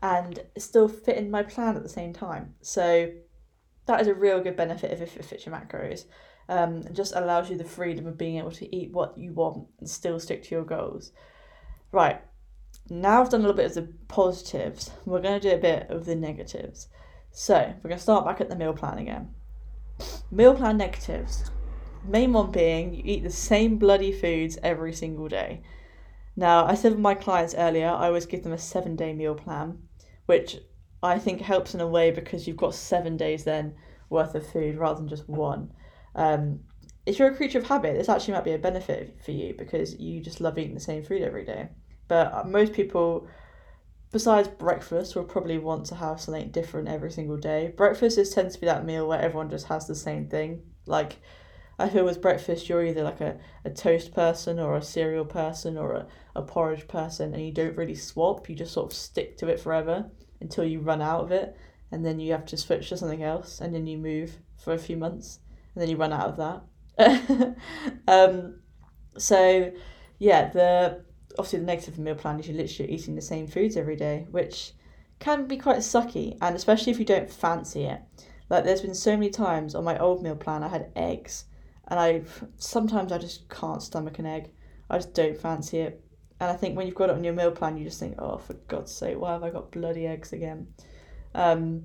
and 0.02 0.40
still 0.58 0.88
fit 0.88 1.16
in 1.16 1.30
my 1.30 1.42
plan 1.42 1.76
at 1.76 1.82
the 1.82 1.88
same 1.88 2.12
time. 2.12 2.54
So 2.60 3.10
that 3.86 4.00
is 4.00 4.08
a 4.08 4.14
real 4.14 4.40
good 4.40 4.56
benefit 4.56 4.92
of 4.92 5.00
if 5.00 5.16
it 5.16 5.24
fits 5.24 5.46
your 5.46 5.54
macros. 5.54 6.04
Um, 6.48 6.78
it 6.78 6.92
just 6.92 7.14
allows 7.16 7.50
you 7.50 7.56
the 7.56 7.64
freedom 7.64 8.06
of 8.06 8.18
being 8.18 8.38
able 8.38 8.52
to 8.52 8.76
eat 8.76 8.92
what 8.92 9.18
you 9.18 9.32
want 9.32 9.66
and 9.80 9.88
still 9.88 10.20
stick 10.20 10.42
to 10.44 10.54
your 10.54 10.64
goals. 10.64 11.12
Right, 11.92 12.20
now 12.88 13.20
I've 13.20 13.30
done 13.30 13.40
a 13.40 13.42
little 13.42 13.56
bit 13.56 13.66
of 13.66 13.74
the 13.74 13.92
positives, 14.08 14.90
we're 15.04 15.20
going 15.20 15.40
to 15.40 15.48
do 15.48 15.54
a 15.54 15.58
bit 15.58 15.90
of 15.90 16.04
the 16.04 16.14
negatives. 16.14 16.88
So 17.30 17.54
we're 17.54 17.88
going 17.88 17.98
to 17.98 18.02
start 18.02 18.24
back 18.24 18.40
at 18.40 18.48
the 18.48 18.56
meal 18.56 18.72
plan 18.72 18.98
again. 18.98 19.34
Meal 20.30 20.54
plan 20.54 20.76
negatives. 20.76 21.50
Main 22.04 22.32
one 22.32 22.52
being 22.52 22.94
you 22.94 23.02
eat 23.04 23.24
the 23.24 23.30
same 23.30 23.78
bloody 23.78 24.12
foods 24.12 24.58
every 24.62 24.92
single 24.92 25.28
day. 25.28 25.62
Now, 26.36 26.66
I 26.66 26.74
said 26.74 26.92
with 26.92 27.00
my 27.00 27.14
clients 27.14 27.54
earlier, 27.54 27.88
I 27.88 28.06
always 28.06 28.26
give 28.26 28.42
them 28.42 28.52
a 28.52 28.58
seven 28.58 28.94
day 28.94 29.12
meal 29.12 29.34
plan, 29.34 29.78
which 30.26 30.58
I 31.02 31.18
think 31.18 31.40
helps 31.40 31.74
in 31.74 31.80
a 31.80 31.86
way 31.86 32.10
because 32.10 32.46
you've 32.46 32.56
got 32.56 32.74
seven 32.74 33.16
days 33.16 33.44
then 33.44 33.74
worth 34.10 34.34
of 34.34 34.46
food 34.46 34.76
rather 34.76 34.98
than 34.98 35.08
just 35.08 35.28
one. 35.28 35.72
Um, 36.14 36.60
if 37.04 37.18
you're 37.18 37.30
a 37.30 37.36
creature 37.36 37.58
of 37.58 37.66
habit, 37.66 37.96
this 37.96 38.08
actually 38.08 38.34
might 38.34 38.44
be 38.44 38.52
a 38.52 38.58
benefit 38.58 39.18
for 39.24 39.30
you 39.30 39.54
because 39.56 39.98
you 39.98 40.20
just 40.20 40.40
love 40.40 40.58
eating 40.58 40.74
the 40.74 40.80
same 40.80 41.04
food 41.04 41.22
every 41.22 41.44
day. 41.44 41.68
But 42.08 42.32
uh, 42.32 42.44
most 42.44 42.72
people, 42.72 43.28
besides 44.10 44.48
breakfast, 44.48 45.14
will 45.14 45.24
probably 45.24 45.58
want 45.58 45.86
to 45.86 45.94
have 45.94 46.20
something 46.20 46.50
different 46.50 46.88
every 46.88 47.12
single 47.12 47.36
day. 47.36 47.72
Breakfast 47.76 48.18
is 48.18 48.30
tends 48.30 48.54
to 48.54 48.60
be 48.60 48.66
that 48.66 48.84
meal 48.84 49.06
where 49.06 49.20
everyone 49.20 49.50
just 49.50 49.66
has 49.66 49.86
the 49.86 49.94
same 49.94 50.28
thing. 50.28 50.62
Like 50.86 51.18
I 51.78 51.90
feel 51.90 52.04
with 52.06 52.22
breakfast, 52.22 52.68
you're 52.68 52.84
either 52.84 53.02
like 53.02 53.20
a, 53.20 53.38
a 53.64 53.70
toast 53.70 54.14
person 54.14 54.58
or 54.58 54.76
a 54.76 54.82
cereal 54.82 55.26
person 55.26 55.76
or 55.76 55.92
a, 55.92 56.06
a 56.34 56.42
porridge 56.42 56.88
person, 56.88 57.34
and 57.34 57.44
you 57.44 57.52
don't 57.52 57.76
really 57.76 57.94
swap. 57.94 58.48
You 58.48 58.56
just 58.56 58.72
sort 58.72 58.90
of 58.90 58.96
stick 58.96 59.36
to 59.38 59.48
it 59.48 59.60
forever 59.60 60.10
until 60.40 60.64
you 60.64 60.80
run 60.80 61.02
out 61.02 61.24
of 61.24 61.32
it, 61.32 61.54
and 61.92 62.04
then 62.04 62.18
you 62.18 62.32
have 62.32 62.46
to 62.46 62.56
switch 62.56 62.88
to 62.88 62.96
something 62.96 63.22
else, 63.22 63.60
and 63.60 63.74
then 63.74 63.86
you 63.86 63.98
move 63.98 64.38
for 64.56 64.72
a 64.72 64.78
few 64.78 64.96
months, 64.96 65.40
and 65.74 65.82
then 65.82 65.90
you 65.90 65.96
run 65.98 66.14
out 66.14 66.38
of 66.38 66.62
that. 66.96 67.56
um, 68.08 68.60
so, 69.18 69.70
yeah, 70.18 70.48
the 70.48 71.04
obviously 71.38 71.58
the 71.58 71.66
negative 71.66 71.98
meal 71.98 72.14
plan 72.14 72.40
is 72.40 72.48
you're 72.48 72.56
literally 72.56 72.90
eating 72.90 73.14
the 73.14 73.20
same 73.20 73.46
foods 73.46 73.76
every 73.76 73.96
day, 73.96 74.26
which 74.30 74.72
can 75.18 75.46
be 75.46 75.58
quite 75.58 75.78
sucky, 75.78 76.38
and 76.40 76.56
especially 76.56 76.90
if 76.90 76.98
you 76.98 77.04
don't 77.04 77.30
fancy 77.30 77.84
it. 77.84 78.00
Like, 78.48 78.64
there's 78.64 78.80
been 78.80 78.94
so 78.94 79.12
many 79.12 79.28
times 79.28 79.74
on 79.74 79.84
my 79.84 79.98
old 79.98 80.22
meal 80.22 80.36
plan 80.36 80.62
I 80.62 80.68
had 80.68 80.90
eggs 80.96 81.44
and 81.88 82.00
I 82.00 82.22
sometimes 82.56 83.12
I 83.12 83.18
just 83.18 83.48
can't 83.48 83.82
stomach 83.82 84.18
an 84.18 84.26
egg. 84.26 84.50
I 84.90 84.98
just 84.98 85.14
don't 85.14 85.36
fancy 85.36 85.78
it. 85.78 86.02
And 86.38 86.50
I 86.50 86.54
think 86.54 86.76
when 86.76 86.86
you've 86.86 86.96
got 86.96 87.08
it 87.08 87.16
on 87.16 87.24
your 87.24 87.32
meal 87.32 87.50
plan, 87.50 87.76
you 87.76 87.84
just 87.84 87.98
think, 87.98 88.16
oh, 88.18 88.36
for 88.36 88.54
God's 88.68 88.92
sake, 88.92 89.18
why 89.18 89.32
have 89.32 89.42
I 89.42 89.50
got 89.50 89.72
bloody 89.72 90.06
eggs 90.06 90.32
again? 90.32 90.68
Um, 91.34 91.84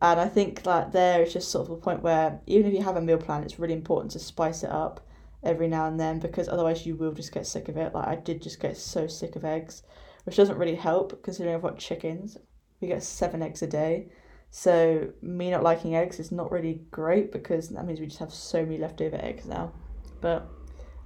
and 0.00 0.18
I 0.18 0.28
think 0.28 0.62
that 0.62 0.92
there 0.92 1.22
is 1.22 1.32
just 1.32 1.50
sort 1.50 1.68
of 1.68 1.72
a 1.72 1.76
point 1.76 2.02
where 2.02 2.40
even 2.46 2.66
if 2.66 2.74
you 2.74 2.82
have 2.82 2.96
a 2.96 3.02
meal 3.02 3.18
plan, 3.18 3.42
it's 3.42 3.58
really 3.58 3.74
important 3.74 4.10
to 4.12 4.18
spice 4.18 4.62
it 4.62 4.70
up 4.70 5.00
every 5.42 5.68
now 5.68 5.86
and 5.86 5.98
then 5.98 6.18
because 6.18 6.48
otherwise 6.48 6.86
you 6.86 6.96
will 6.96 7.12
just 7.12 7.32
get 7.32 7.46
sick 7.46 7.68
of 7.68 7.76
it. 7.76 7.94
Like 7.94 8.08
I 8.08 8.16
did 8.16 8.42
just 8.42 8.60
get 8.60 8.76
so 8.76 9.06
sick 9.06 9.36
of 9.36 9.44
eggs, 9.44 9.82
which 10.24 10.36
doesn't 10.36 10.58
really 10.58 10.74
help 10.74 11.22
considering 11.22 11.54
I've 11.54 11.62
got 11.62 11.78
chickens. 11.78 12.38
We 12.80 12.88
get 12.88 13.02
seven 13.02 13.42
eggs 13.42 13.62
a 13.62 13.66
day. 13.66 14.08
So 14.54 15.08
me 15.22 15.50
not 15.50 15.62
liking 15.62 15.96
eggs 15.96 16.20
is 16.20 16.30
not 16.30 16.52
really 16.52 16.82
great 16.90 17.32
because 17.32 17.70
that 17.70 17.86
means 17.86 18.00
we 18.00 18.06
just 18.06 18.18
have 18.18 18.34
so 18.34 18.62
many 18.62 18.76
leftover 18.76 19.16
eggs 19.16 19.46
now. 19.46 19.72
But 20.20 20.46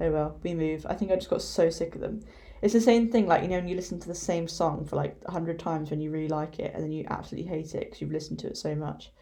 oh 0.00 0.10
well, 0.10 0.40
we 0.42 0.52
move. 0.52 0.84
I 0.90 0.94
think 0.94 1.12
I 1.12 1.14
just 1.14 1.30
got 1.30 1.40
so 1.40 1.70
sick 1.70 1.94
of 1.94 2.00
them. 2.00 2.22
It's 2.60 2.72
the 2.72 2.80
same 2.80 3.08
thing, 3.08 3.28
like 3.28 3.42
you 3.42 3.48
know, 3.48 3.58
when 3.58 3.68
you 3.68 3.76
listen 3.76 4.00
to 4.00 4.08
the 4.08 4.16
same 4.16 4.48
song 4.48 4.84
for 4.84 4.96
like 4.96 5.16
a 5.26 5.30
hundred 5.30 5.60
times 5.60 5.90
when 5.90 6.00
you 6.00 6.10
really 6.10 6.26
like 6.26 6.58
it, 6.58 6.74
and 6.74 6.82
then 6.82 6.90
you 6.90 7.06
absolutely 7.08 7.48
hate 7.48 7.72
it 7.76 7.84
because 7.84 8.00
you've 8.00 8.10
listened 8.10 8.40
to 8.40 8.48
it 8.48 8.56
so 8.56 8.74
much. 8.74 9.12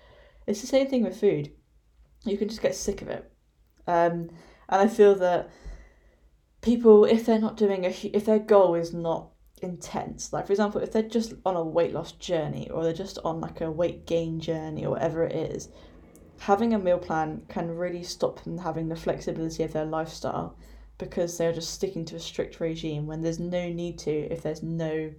It's 0.46 0.62
the 0.62 0.66
same 0.66 0.88
thing 0.88 1.04
with 1.04 1.20
food. 1.20 1.52
You 2.24 2.38
can 2.38 2.48
just 2.48 2.62
get 2.62 2.74
sick 2.74 3.02
of 3.02 3.08
it, 3.08 3.30
um, 3.86 4.30
and 4.70 4.80
I 4.80 4.88
feel 4.88 5.14
that 5.16 5.50
people, 6.62 7.04
if 7.04 7.26
they're 7.26 7.38
not 7.38 7.58
doing 7.58 7.84
a, 7.84 7.90
if 7.90 8.24
their 8.24 8.38
goal 8.38 8.74
is 8.74 8.94
not 8.94 9.33
intense. 9.64 10.32
Like, 10.32 10.46
for 10.46 10.52
example, 10.52 10.80
if 10.80 10.92
they're 10.92 11.02
just 11.02 11.34
on 11.44 11.56
a 11.56 11.64
weight 11.64 11.92
loss 11.92 12.12
journey 12.12 12.70
or 12.70 12.84
they're 12.84 12.92
just 12.92 13.18
on 13.24 13.40
like 13.40 13.60
a 13.60 13.70
weight 13.70 14.06
gain 14.06 14.38
journey 14.38 14.84
or 14.84 14.90
whatever 14.90 15.24
it 15.24 15.34
is, 15.34 15.70
having 16.38 16.74
a 16.74 16.78
meal 16.78 16.98
plan 16.98 17.42
can 17.48 17.76
really 17.76 18.02
stop 18.02 18.42
them 18.44 18.58
having 18.58 18.88
the 18.88 18.96
flexibility 18.96 19.62
of 19.62 19.72
their 19.72 19.84
lifestyle 19.84 20.56
because 20.98 21.36
they're 21.36 21.52
just 21.52 21.72
sticking 21.72 22.04
to 22.04 22.16
a 22.16 22.20
strict 22.20 22.60
regime 22.60 23.06
when 23.06 23.20
there's 23.20 23.40
no 23.40 23.68
need 23.68 23.98
to 23.98 24.10
if 24.10 24.42
there's 24.42 24.62
no 24.62 25.12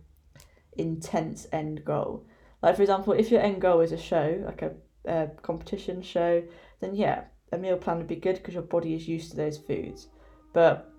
intense 0.78 1.48
end 1.52 1.84
goal. 1.84 2.26
Like, 2.62 2.76
for 2.76 2.82
example, 2.82 3.14
if 3.14 3.32
your 3.32 3.42
end 3.42 3.62
goal 3.62 3.82
is 3.82 3.92
a 3.92 3.98
show, 3.98 4.42
like 4.46 4.62
a, 4.62 4.72
a 5.06 5.28
competition 5.42 6.02
show, 6.02 6.44
then 6.80 6.96
yeah, 6.96 7.26
a 7.52 7.58
meal 7.58 7.78
plan 7.78 7.98
would 7.98 8.08
be 8.08 8.16
good 8.16 8.38
because 8.38 8.54
your 8.54 8.64
body 8.64 8.96
is 8.96 9.08
used 9.08 9.32
to 9.32 9.38
those 9.38 9.58
foods. 9.58 10.08
But 10.54 10.92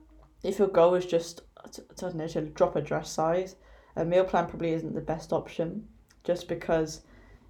if 0.42 0.59
your 0.59 0.68
goal 0.68 0.94
is 0.94 1.06
just 1.06 1.42
I 1.66 1.94
don't 1.96 2.16
know 2.16 2.29
to 2.29 2.42
drop 2.42 2.76
a 2.76 2.81
dress 2.81 3.11
size, 3.11 3.57
a 3.96 4.05
meal 4.05 4.24
plan 4.24 4.46
probably 4.46 4.72
isn't 4.72 4.94
the 4.94 5.00
best 5.00 5.33
option, 5.33 5.88
just 6.24 6.48
because 6.48 7.02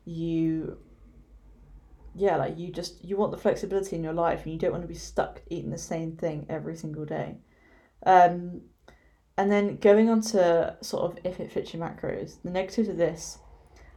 you 0.04 0.78
yeah 2.14 2.36
like 2.36 2.56
you 2.56 2.70
just 2.70 3.04
you 3.04 3.16
want 3.16 3.32
the 3.32 3.38
flexibility 3.38 3.96
in 3.96 4.04
your 4.04 4.12
life 4.12 4.44
and 4.44 4.52
you 4.52 4.58
don't 4.58 4.70
want 4.70 4.82
to 4.82 4.88
be 4.88 4.94
stuck 4.94 5.42
eating 5.50 5.70
the 5.70 5.78
same 5.78 6.16
thing 6.16 6.46
every 6.48 6.76
single 6.76 7.04
day. 7.04 7.36
Um 8.04 8.62
and 9.36 9.52
then 9.52 9.76
going 9.76 10.08
on 10.08 10.22
to 10.22 10.76
sort 10.80 11.04
of 11.04 11.18
if 11.24 11.40
it 11.40 11.52
fits 11.52 11.74
your 11.74 11.82
macros 11.82 12.40
the 12.42 12.50
negatives 12.50 12.88
of 12.88 12.96
this. 12.96 13.38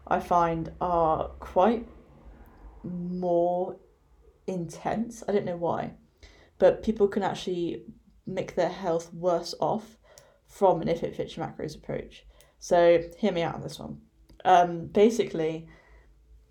I 0.08 0.19
find 0.19 0.71
are 0.82 1.29
quite 1.39 1.88
more 2.84 3.77
intense. 4.47 5.23
I 5.27 5.32
don't 5.32 5.45
know 5.45 5.58
why 5.58 5.93
but 6.58 6.84
people 6.84 7.08
can 7.08 7.23
actually 7.23 7.84
make 8.27 8.55
their 8.55 8.69
health 8.69 9.13
worse 9.13 9.55
off 9.60 9.97
from 10.49 10.81
an 10.81 10.89
if 10.89 11.03
it 11.03 11.15
fits 11.15 11.38
your 11.38 11.45
macros 11.45 11.75
approach 11.75 12.25
so 12.59 13.01
hear 13.17 13.31
me 13.31 13.41
out 13.41 13.55
on 13.55 13.62
this 13.62 13.79
one 13.79 14.01
um 14.43 14.88
basically 14.88 15.67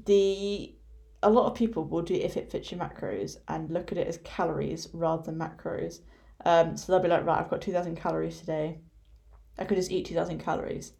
the 0.07 0.75
a 1.23 1.31
lot 1.31 1.47
of 1.47 1.55
people 1.55 1.85
will 1.85 2.03
do 2.03 2.15
if 2.15 2.37
it 2.37 2.51
fits 2.51 2.71
your 2.71 2.81
macros 2.81 3.37
and 3.49 3.71
look 3.71 3.91
at 3.91 3.99
it 3.99 4.07
as 4.07 4.19
calories 4.19 4.89
rather 4.93 5.23
than 5.23 5.39
macros. 5.39 6.01
Um, 6.45 6.77
so 6.77 6.93
they'll 6.93 7.03
be 7.03 7.09
like, 7.09 7.27
right, 7.27 7.41
I've 7.41 7.51
got 7.51 7.61
2,000 7.61 7.97
calories 7.97 8.39
today. 8.39 8.81
I 9.59 9.65
could 9.65 9.77
just 9.77 9.91
eat 9.91 10.07
2,000 10.07 10.39
calories. 10.39 10.93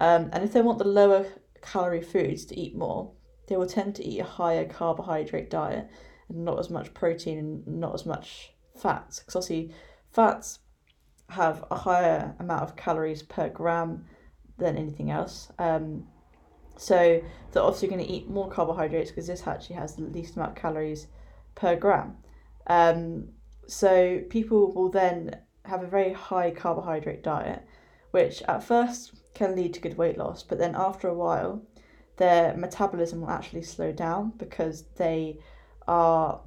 Um, 0.00 0.30
and 0.32 0.44
if 0.44 0.52
they 0.52 0.62
want 0.62 0.78
the 0.78 0.84
lower 0.84 1.26
calorie 1.60 2.02
foods 2.02 2.44
to 2.46 2.58
eat 2.58 2.76
more, 2.76 3.12
they 3.48 3.56
will 3.56 3.66
tend 3.66 3.96
to 3.96 4.04
eat 4.04 4.20
a 4.20 4.24
higher 4.24 4.64
carbohydrate 4.64 5.50
diet 5.50 5.88
and 6.28 6.44
not 6.44 6.58
as 6.58 6.70
much 6.70 6.94
protein 6.94 7.38
and 7.38 7.66
not 7.66 7.94
as 7.94 8.06
much 8.06 8.54
fats. 8.80 9.18
Because 9.18 9.36
obviously, 9.36 9.74
fats 10.12 10.60
have 11.30 11.64
a 11.70 11.76
higher 11.76 12.34
amount 12.38 12.62
of 12.62 12.76
calories 12.76 13.22
per 13.22 13.48
gram 13.48 14.04
than 14.58 14.76
anything 14.76 15.10
else. 15.10 15.50
Um, 15.58 16.06
so 16.76 17.22
they're 17.52 17.62
obviously 17.62 17.88
going 17.88 18.04
to 18.04 18.10
eat 18.10 18.28
more 18.28 18.48
carbohydrates 18.48 19.10
because 19.10 19.26
this 19.26 19.46
actually 19.46 19.76
has 19.76 19.94
the 19.94 20.02
least 20.02 20.36
amount 20.36 20.50
of 20.50 20.56
calories 20.56 21.06
per 21.54 21.76
gram. 21.76 22.16
Um, 22.66 23.28
so 23.66 24.20
people 24.28 24.72
will 24.72 24.90
then 24.90 25.36
have 25.64 25.82
a 25.82 25.86
very 25.86 26.12
high 26.12 26.50
carbohydrate 26.50 27.22
diet, 27.22 27.62
which 28.10 28.42
at 28.42 28.62
first 28.62 29.12
can 29.34 29.56
lead 29.56 29.74
to 29.74 29.80
good 29.80 29.96
weight 29.96 30.18
loss, 30.18 30.42
but 30.42 30.58
then 30.58 30.74
after 30.76 31.08
a 31.08 31.14
while, 31.14 31.62
their 32.16 32.56
metabolism 32.56 33.20
will 33.20 33.30
actually 33.30 33.62
slow 33.62 33.90
down 33.90 34.32
because 34.36 34.84
they 34.96 35.38
are 35.88 36.40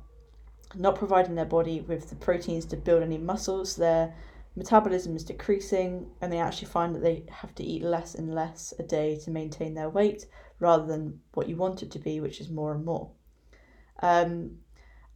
not 0.75 0.95
providing 0.95 1.35
their 1.35 1.45
body 1.45 1.81
with 1.81 2.09
the 2.09 2.15
proteins 2.15 2.65
to 2.65 2.77
build 2.77 3.03
any 3.03 3.17
muscles. 3.17 3.75
Their 3.75 4.13
metabolism 4.57 5.15
is 5.15 5.23
decreasing 5.23 6.07
and 6.19 6.33
they 6.33 6.39
actually 6.39 6.67
find 6.67 6.95
that 6.95 7.03
they 7.03 7.23
have 7.29 7.53
to 7.55 7.63
eat 7.63 7.83
less 7.83 8.15
and 8.15 8.33
less 8.33 8.73
a 8.79 8.83
day 8.83 9.17
to 9.23 9.29
maintain 9.29 9.75
their 9.75 9.89
weight 9.89 10.25
rather 10.59 10.85
than 10.85 11.19
what 11.35 11.47
you 11.47 11.55
want 11.55 11.83
it 11.83 11.91
to 11.91 11.99
be, 11.99 12.19
which 12.19 12.41
is 12.41 12.49
more 12.49 12.73
and 12.73 12.83
more. 12.83 13.11
Um, 14.01 14.57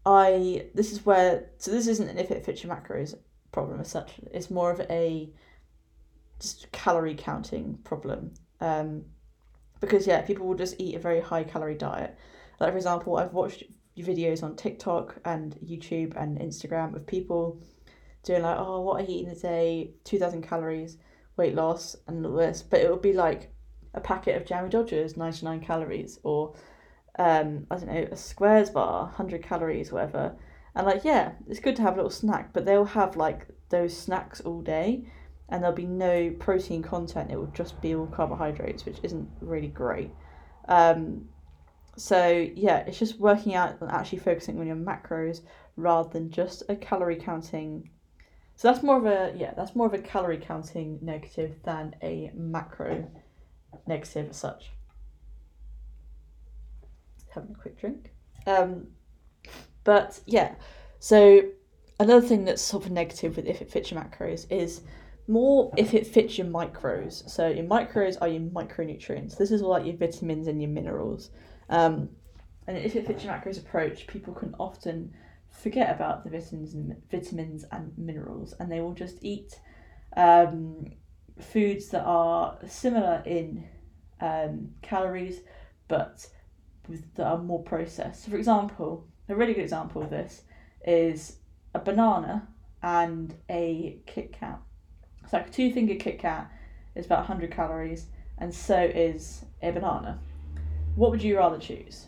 I 0.05 0.69
this 0.73 0.91
is 0.91 1.05
where 1.05 1.49
so 1.57 1.71
this 1.71 1.87
isn't 1.87 2.09
an 2.09 2.17
if 2.17 2.31
it 2.31 2.45
fits 2.45 2.63
your 2.63 2.75
macros 2.75 3.15
problem 3.51 3.79
as 3.79 3.89
such. 3.89 4.13
It's 4.31 4.49
more 4.51 4.71
of 4.71 4.79
a 4.89 5.29
just 6.39 6.71
calorie 6.71 7.15
counting 7.15 7.79
problem. 7.83 8.33
Um, 8.59 9.05
because 9.79 10.05
yeah, 10.05 10.21
people 10.21 10.47
will 10.47 10.55
just 10.55 10.75
eat 10.79 10.95
a 10.95 10.99
very 10.99 11.19
high 11.19 11.43
calorie 11.43 11.75
diet. 11.75 12.15
Like 12.59 12.71
for 12.71 12.77
example, 12.77 13.17
I've 13.17 13.33
watched 13.33 13.63
videos 13.97 14.43
on 14.43 14.55
TikTok 14.55 15.17
and 15.25 15.55
YouTube 15.63 16.15
and 16.15 16.39
Instagram 16.39 16.95
of 16.95 17.05
people 17.05 17.59
doing 18.23 18.43
like, 18.43 18.57
oh, 18.59 18.81
what 18.81 19.01
I 19.01 19.05
eat 19.05 19.25
in 19.25 19.31
a 19.31 19.35
day, 19.35 19.91
2,000 20.03 20.41
calories, 20.41 20.97
weight 21.37 21.55
loss, 21.55 21.95
and 22.07 22.25
all 22.25 22.33
this. 22.33 22.61
But 22.61 22.81
it 22.81 22.89
would 22.89 23.01
be 23.01 23.13
like 23.13 23.53
a 23.93 24.01
packet 24.01 24.35
of 24.35 24.45
Jammy 24.45 24.69
Dodgers, 24.69 25.17
99 25.17 25.61
calories, 25.61 26.19
or 26.23 26.53
um, 27.19 27.67
I 27.69 27.77
don't 27.77 27.87
know, 27.87 28.07
a 28.11 28.15
squares 28.15 28.69
bar, 28.69 29.03
100 29.03 29.43
calories, 29.43 29.91
whatever. 29.91 30.35
And 30.75 30.85
like, 30.85 31.03
yeah, 31.03 31.33
it's 31.49 31.59
good 31.59 31.75
to 31.77 31.81
have 31.81 31.93
a 31.93 31.97
little 31.97 32.09
snack, 32.09 32.53
but 32.53 32.65
they'll 32.65 32.85
have 32.85 33.17
like 33.17 33.47
those 33.69 33.95
snacks 33.95 34.41
all 34.41 34.61
day 34.61 35.05
and 35.49 35.61
there'll 35.61 35.75
be 35.75 35.85
no 35.85 36.31
protein 36.39 36.81
content. 36.81 37.29
It 37.29 37.37
will 37.37 37.47
just 37.47 37.81
be 37.81 37.93
all 37.93 38.07
carbohydrates, 38.07 38.85
which 38.85 38.99
isn't 39.03 39.29
really 39.41 39.67
great. 39.67 40.11
Um, 40.67 41.27
so 41.97 42.47
yeah, 42.55 42.77
it's 42.79 42.97
just 42.97 43.19
working 43.19 43.53
out 43.53 43.81
and 43.81 43.91
actually 43.91 44.19
focusing 44.19 44.59
on 44.59 44.67
your 44.67 44.77
macros 44.77 45.41
rather 45.75 46.09
than 46.09 46.31
just 46.31 46.63
a 46.69 46.75
calorie 46.75 47.17
counting 47.17 47.89
so 48.61 48.71
that's 48.71 48.83
more 48.83 48.97
of 48.97 49.07
a 49.07 49.33
yeah, 49.35 49.55
that's 49.57 49.75
more 49.75 49.87
of 49.87 49.95
a 49.95 49.97
calorie 49.97 50.37
counting 50.37 50.99
negative 51.01 51.55
than 51.63 51.95
a 52.03 52.29
macro 52.35 53.09
negative 53.87 54.29
as 54.29 54.37
such. 54.37 54.69
Having 57.33 57.55
a 57.55 57.59
quick 57.59 57.79
drink. 57.79 58.11
Um, 58.45 58.85
but 59.83 60.19
yeah, 60.27 60.53
so 60.99 61.41
another 61.99 62.21
thing 62.21 62.45
that's 62.45 62.61
sort 62.61 62.85
of 62.85 62.91
negative 62.91 63.35
with 63.35 63.47
if 63.47 63.63
it 63.63 63.71
fits 63.71 63.89
your 63.89 63.99
macros 63.99 64.45
is 64.51 64.81
more 65.27 65.73
if 65.75 65.95
it 65.95 66.05
fits 66.05 66.37
your 66.37 66.45
micros. 66.45 67.27
So 67.27 67.47
your 67.47 67.65
micros 67.65 68.15
are 68.21 68.27
your 68.27 68.41
micronutrients. 68.41 69.39
This 69.39 69.49
is 69.49 69.63
all 69.63 69.71
like 69.71 69.87
your 69.87 69.97
vitamins 69.97 70.45
and 70.45 70.61
your 70.61 70.69
minerals. 70.69 71.31
Um, 71.69 72.09
and 72.67 72.77
if 72.77 72.95
it 72.95 73.07
fits 73.07 73.23
your 73.23 73.33
macros 73.33 73.57
approach, 73.57 74.05
people 74.05 74.35
can 74.35 74.53
often 74.59 75.15
forget 75.61 75.93
about 75.95 76.23
the 76.23 76.29
vitamins 76.29 76.73
and 76.73 76.95
vitamins 77.09 77.65
and 77.71 77.95
minerals, 77.97 78.53
and 78.59 78.71
they 78.71 78.81
will 78.81 78.93
just 78.93 79.17
eat 79.21 79.59
um, 80.17 80.85
foods 81.39 81.89
that 81.89 82.03
are 82.03 82.57
similar 82.67 83.21
in 83.25 83.67
um, 84.19 84.69
calories, 84.81 85.41
but 85.87 86.27
with, 86.87 87.13
that 87.15 87.25
are 87.25 87.37
more 87.37 87.63
processed. 87.63 88.23
So, 88.23 88.31
for 88.31 88.37
example, 88.37 89.07
a 89.29 89.35
really 89.35 89.53
good 89.53 89.61
example 89.63 90.01
of 90.01 90.09
this 90.09 90.43
is 90.85 91.37
a 91.73 91.79
banana 91.79 92.47
and 92.81 93.35
a 93.49 93.99
Kit 94.07 94.33
Kat. 94.33 94.59
So, 95.29 95.37
like 95.37 95.47
a 95.47 95.51
two 95.51 95.71
finger 95.71 95.95
Kit 95.95 96.19
Kat 96.19 96.51
is 96.95 97.05
about 97.05 97.19
100 97.19 97.51
calories, 97.51 98.07
and 98.39 98.53
so 98.53 98.81
is 98.81 99.45
a 99.61 99.71
banana. 99.71 100.19
What 100.95 101.11
would 101.11 101.23
you 101.23 101.37
rather 101.37 101.59
choose? 101.59 102.07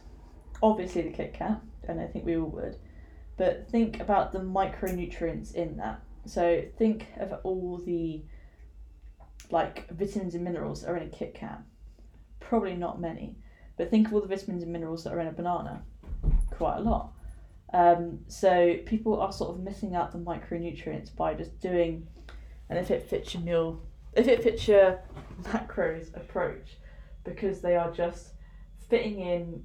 Obviously, 0.61 1.03
the 1.03 1.11
Kit 1.11 1.35
Kat, 1.35 1.61
and 1.87 2.01
I 2.01 2.07
think 2.07 2.25
we 2.25 2.37
all 2.37 2.49
would 2.49 2.77
but 3.37 3.69
think 3.69 3.99
about 3.99 4.31
the 4.31 4.39
micronutrients 4.39 5.53
in 5.53 5.77
that. 5.77 6.01
So 6.25 6.63
think 6.77 7.07
of 7.17 7.33
all 7.43 7.77
the 7.77 8.23
like 9.49 9.89
vitamins 9.89 10.35
and 10.35 10.43
minerals 10.43 10.81
that 10.81 10.89
are 10.89 10.97
in 10.97 11.07
a 11.07 11.11
Kit 11.11 11.33
Kat. 11.35 11.61
Probably 12.39 12.75
not 12.75 12.99
many, 12.99 13.35
but 13.77 13.89
think 13.89 14.07
of 14.07 14.13
all 14.13 14.21
the 14.21 14.27
vitamins 14.27 14.63
and 14.63 14.71
minerals 14.71 15.03
that 15.03 15.13
are 15.13 15.19
in 15.19 15.27
a 15.27 15.31
banana. 15.31 15.83
Quite 16.51 16.77
a 16.77 16.81
lot. 16.81 17.13
Um, 17.73 18.19
so 18.27 18.77
people 18.85 19.19
are 19.19 19.33
sort 19.33 19.55
of 19.55 19.63
missing 19.63 19.95
out 19.95 20.11
the 20.11 20.19
micronutrients 20.19 21.15
by 21.15 21.33
just 21.33 21.59
doing, 21.59 22.07
and 22.69 22.77
if 22.77 22.91
it 22.91 23.09
fits 23.09 23.33
your 23.33 23.43
meal, 23.43 23.81
if 24.13 24.27
it 24.27 24.43
fits 24.43 24.67
your 24.67 24.99
macros 25.41 26.15
approach, 26.15 26.77
because 27.23 27.61
they 27.61 27.75
are 27.75 27.91
just 27.91 28.33
fitting 28.89 29.19
in 29.19 29.63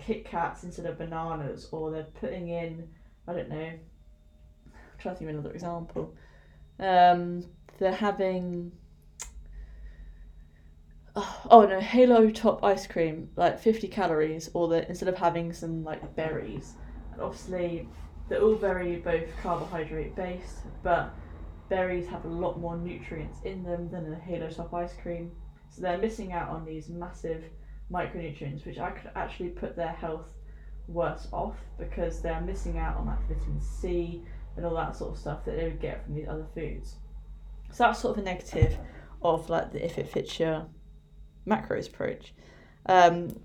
Kit 0.00 0.24
Kats 0.24 0.64
instead 0.64 0.86
of 0.86 0.98
bananas, 0.98 1.68
or 1.72 1.90
they're 1.90 2.04
putting 2.04 2.48
in, 2.48 2.88
I 3.28 3.32
don't 3.32 3.48
know, 3.48 3.56
I'm 3.56 4.72
trying 4.98 5.14
to 5.14 5.18
think 5.18 5.30
of 5.30 5.36
another 5.36 5.54
example. 5.54 6.14
Um, 6.78 7.44
they're 7.78 7.92
having, 7.92 8.72
oh, 11.14 11.40
oh 11.50 11.66
no, 11.66 11.80
Halo 11.80 12.30
Top 12.30 12.64
ice 12.64 12.86
cream, 12.86 13.30
like 13.36 13.60
50 13.60 13.88
calories, 13.88 14.50
or 14.54 14.68
they 14.68 14.86
instead 14.88 15.08
of 15.08 15.16
having 15.16 15.52
some 15.52 15.84
like 15.84 16.16
berries. 16.16 16.74
And 17.12 17.22
obviously, 17.22 17.88
they're 18.28 18.42
all 18.42 18.54
very 18.54 18.96
both 18.96 19.24
carbohydrate 19.42 20.14
based, 20.16 20.58
but 20.82 21.14
berries 21.68 22.08
have 22.08 22.24
a 22.24 22.28
lot 22.28 22.58
more 22.58 22.76
nutrients 22.76 23.38
in 23.44 23.62
them 23.62 23.90
than 23.90 24.12
a 24.12 24.16
Halo 24.16 24.50
Top 24.50 24.72
ice 24.74 24.94
cream. 25.02 25.30
So 25.70 25.82
they're 25.82 25.98
missing 25.98 26.32
out 26.32 26.48
on 26.48 26.64
these 26.64 26.88
massive 26.88 27.44
micronutrients, 27.92 28.64
which 28.64 28.78
I 28.78 28.90
could 28.90 29.10
actually 29.14 29.50
put 29.50 29.76
their 29.76 29.92
health 29.92 30.32
worse 30.88 31.28
off 31.32 31.56
because 31.78 32.20
they're 32.20 32.40
missing 32.40 32.78
out 32.78 32.96
on 32.96 33.06
like 33.06 33.28
vitamin 33.28 33.60
C 33.60 34.22
and 34.56 34.66
all 34.66 34.74
that 34.74 34.96
sort 34.96 35.12
of 35.12 35.18
stuff 35.18 35.44
that 35.44 35.56
they 35.56 35.64
would 35.64 35.80
get 35.80 36.04
from 36.04 36.14
these 36.14 36.28
other 36.28 36.46
foods. 36.54 36.96
So 37.72 37.84
that's 37.84 38.00
sort 38.00 38.16
of 38.16 38.22
a 38.22 38.26
negative 38.26 38.76
of 39.22 39.48
like 39.48 39.72
the 39.72 39.84
if 39.84 39.98
it 39.98 40.08
fits 40.08 40.38
your 40.40 40.66
macros 41.46 41.88
approach. 41.88 42.34
Um, 42.86 43.40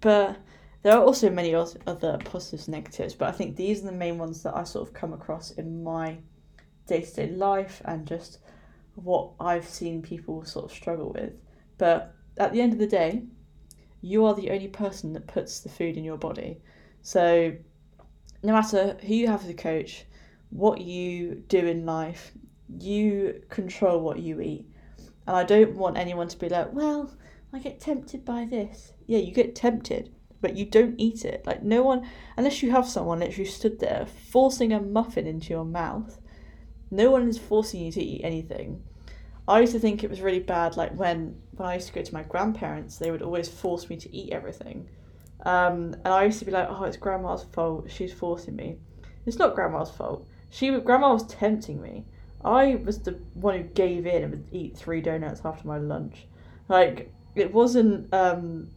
but 0.00 0.38
there 0.82 0.96
are 0.96 1.02
also 1.02 1.30
many 1.30 1.54
other 1.54 2.18
positives 2.18 2.68
and 2.68 2.76
negatives, 2.76 3.14
but 3.14 3.28
I 3.28 3.32
think 3.32 3.56
these 3.56 3.82
are 3.82 3.86
the 3.86 3.92
main 3.92 4.18
ones 4.18 4.42
that 4.44 4.56
I 4.56 4.64
sort 4.64 4.88
of 4.88 4.94
come 4.94 5.12
across 5.12 5.50
in 5.52 5.82
my 5.82 6.18
day 6.86 7.02
to 7.02 7.14
day 7.14 7.30
life 7.30 7.82
and 7.84 8.06
just 8.06 8.38
what 8.94 9.32
I've 9.40 9.68
seen 9.68 10.00
people 10.00 10.44
sort 10.44 10.66
of 10.66 10.72
struggle 10.72 11.12
with. 11.12 11.32
But 11.76 12.14
at 12.38 12.52
the 12.52 12.60
end 12.60 12.72
of 12.72 12.78
the 12.78 12.86
day, 12.86 13.24
you 14.00 14.24
are 14.24 14.34
the 14.34 14.50
only 14.50 14.68
person 14.68 15.12
that 15.14 15.26
puts 15.26 15.60
the 15.60 15.68
food 15.68 15.96
in 15.96 16.04
your 16.04 16.16
body. 16.18 16.60
So 17.02 17.56
no 18.42 18.52
matter 18.52 18.96
who 19.00 19.14
you 19.14 19.28
have 19.28 19.44
as 19.44 19.50
a 19.50 19.54
coach, 19.54 20.04
what 20.50 20.80
you 20.80 21.42
do 21.48 21.58
in 21.58 21.86
life, 21.86 22.32
you 22.78 23.42
control 23.48 24.00
what 24.00 24.20
you 24.20 24.40
eat. 24.40 24.66
And 25.26 25.36
I 25.36 25.44
don't 25.44 25.74
want 25.74 25.98
anyone 25.98 26.28
to 26.28 26.38
be 26.38 26.48
like, 26.48 26.72
well, 26.72 27.12
I 27.52 27.58
get 27.58 27.80
tempted 27.80 28.24
by 28.24 28.44
this. 28.44 28.92
Yeah, 29.06 29.18
you 29.18 29.32
get 29.32 29.54
tempted, 29.54 30.12
but 30.40 30.56
you 30.56 30.66
don't 30.66 30.94
eat 30.98 31.24
it. 31.24 31.44
Like, 31.46 31.62
no 31.62 31.82
one, 31.82 32.08
unless 32.36 32.62
you 32.62 32.70
have 32.70 32.86
someone 32.86 33.20
literally 33.20 33.50
stood 33.50 33.80
there 33.80 34.06
forcing 34.30 34.72
a 34.72 34.80
muffin 34.80 35.26
into 35.26 35.50
your 35.50 35.64
mouth, 35.64 36.20
no 36.90 37.10
one 37.10 37.28
is 37.28 37.38
forcing 37.38 37.82
you 37.82 37.92
to 37.92 38.02
eat 38.02 38.20
anything. 38.22 38.82
I 39.48 39.60
used 39.60 39.72
to 39.72 39.78
think 39.78 40.02
it 40.02 40.10
was 40.10 40.20
really 40.20 40.40
bad, 40.40 40.76
like 40.76 40.92
when, 40.94 41.40
when 41.52 41.68
I 41.68 41.74
used 41.74 41.86
to 41.88 41.92
go 41.92 42.02
to 42.02 42.14
my 42.14 42.24
grandparents, 42.24 42.98
they 42.98 43.10
would 43.10 43.22
always 43.22 43.48
force 43.48 43.88
me 43.88 43.96
to 43.96 44.14
eat 44.14 44.32
everything. 44.32 44.88
Um, 45.44 45.94
and 46.04 46.08
I 46.08 46.24
used 46.24 46.40
to 46.40 46.44
be 46.44 46.50
like, 46.50 46.66
oh, 46.68 46.84
it's 46.84 46.96
grandma's 46.96 47.44
fault. 47.44 47.90
She's 47.90 48.12
forcing 48.12 48.56
me. 48.56 48.78
It's 49.24 49.38
not 49.38 49.54
grandma's 49.54 49.90
fault. 49.90 50.26
She, 50.50 50.76
grandma 50.80 51.12
was 51.12 51.26
tempting 51.26 51.80
me. 51.80 52.04
I 52.44 52.76
was 52.84 53.00
the 53.00 53.12
one 53.34 53.56
who 53.56 53.62
gave 53.64 54.06
in 54.06 54.22
and 54.22 54.30
would 54.32 54.46
eat 54.52 54.76
three 54.76 55.00
donuts 55.00 55.42
after 55.44 55.66
my 55.66 55.78
lunch. 55.78 56.26
Like, 56.68 57.12
it 57.34 57.52
wasn't 57.52 58.12
um, 58.12 58.68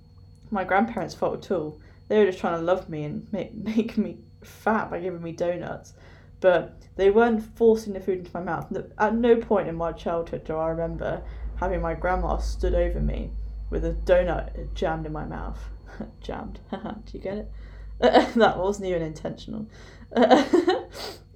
my 0.51 0.63
grandparents' 0.63 1.15
fault 1.15 1.45
at 1.45 1.51
all. 1.51 1.79
They 2.07 2.19
were 2.19 2.25
just 2.25 2.39
trying 2.39 2.59
to 2.59 2.65
love 2.65 2.89
me 2.89 3.03
and 3.03 3.31
make, 3.31 3.53
make 3.55 3.97
me 3.97 4.19
fat 4.43 4.91
by 4.91 4.99
giving 4.99 5.21
me 5.21 5.31
donuts. 5.31 5.93
But 6.41 6.81
they 6.95 7.09
weren't 7.09 7.43
forcing 7.57 7.93
the 7.93 7.99
food 7.99 8.19
into 8.19 8.31
my 8.33 8.41
mouth. 8.41 8.71
At 8.97 9.15
no 9.15 9.35
point 9.35 9.67
in 9.67 9.75
my 9.75 9.91
childhood 9.91 10.45
do 10.45 10.55
I 10.55 10.69
remember 10.69 11.21
having 11.57 11.81
my 11.81 11.93
grandma 11.93 12.37
stood 12.37 12.73
over 12.73 12.99
me 12.99 13.31
with 13.69 13.83
a 13.85 13.91
donut 13.91 14.73
jammed 14.73 15.05
in 15.05 15.11
my 15.11 15.25
mouth. 15.25 15.59
jammed. 16.21 16.59
do 16.71 16.81
you 17.11 17.19
get 17.19 17.37
it? 17.37 17.51
that 17.99 18.57
wasn't 18.57 18.87
even 18.87 19.01
intentional. 19.01 19.67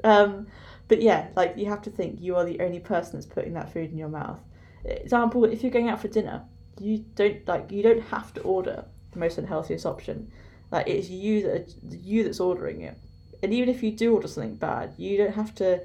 um, 0.03 0.47
but 0.87 1.01
yeah, 1.01 1.27
like 1.35 1.57
you 1.57 1.65
have 1.65 1.81
to 1.81 1.89
think 1.89 2.21
you 2.21 2.35
are 2.35 2.45
the 2.45 2.61
only 2.61 2.79
person 2.79 3.13
that's 3.13 3.25
putting 3.25 3.53
that 3.53 3.71
food 3.71 3.91
in 3.91 3.97
your 3.97 4.09
mouth. 4.09 4.39
Example, 4.85 5.43
if 5.45 5.63
you're 5.63 5.71
going 5.71 5.89
out 5.89 6.01
for 6.01 6.07
dinner, 6.07 6.43
you 6.79 7.05
don't 7.15 7.47
like 7.47 7.71
you 7.71 7.83
don't 7.83 8.01
have 8.03 8.33
to 8.33 8.41
order 8.41 8.85
the 9.11 9.19
most 9.19 9.37
unhealthiest 9.37 9.85
option. 9.85 10.31
Like 10.71 10.87
it's 10.87 11.09
you 11.09 11.43
that 11.43 11.73
you 11.89 12.23
that's 12.23 12.39
ordering 12.39 12.81
it. 12.81 12.97
And 13.43 13.53
even 13.53 13.69
if 13.69 13.83
you 13.83 13.91
do 13.91 14.15
order 14.15 14.27
something 14.27 14.55
bad, 14.55 14.93
you 14.97 15.17
don't 15.17 15.35
have 15.35 15.53
to 15.55 15.81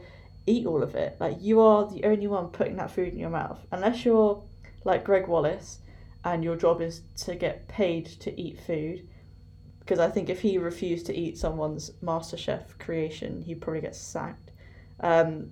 eat 0.47 0.65
all 0.65 0.83
of 0.83 0.95
it. 0.95 1.17
Like 1.19 1.37
you 1.41 1.61
are 1.61 1.87
the 1.87 2.05
only 2.05 2.29
one 2.29 2.49
putting 2.49 2.77
that 2.77 2.93
food 2.93 3.13
in 3.13 3.19
your 3.19 3.31
mouth. 3.31 3.59
Unless 3.73 4.05
you're 4.05 4.43
like 4.85 5.05
Gregg 5.05 5.27
Wallace 5.27 5.81
and 6.25 6.45
your 6.45 6.57
job 6.57 6.81
is 6.81 7.03
to 7.25 7.35
get 7.35 7.69
paid 7.69 8.07
to 8.21 8.41
eat 8.41 8.61
food. 8.61 9.07
Because 9.81 9.99
I 9.99 10.09
think 10.09 10.29
if 10.29 10.41
he 10.41 10.57
refused 10.59 11.07
to 11.07 11.17
eat 11.17 11.37
someone's 11.37 11.91
MasterChef 12.03 12.79
creation, 12.79 13.43
he'd 13.43 13.61
probably 13.61 13.81
get 13.81 13.97
sacked. 13.97 14.51
Um, 15.01 15.51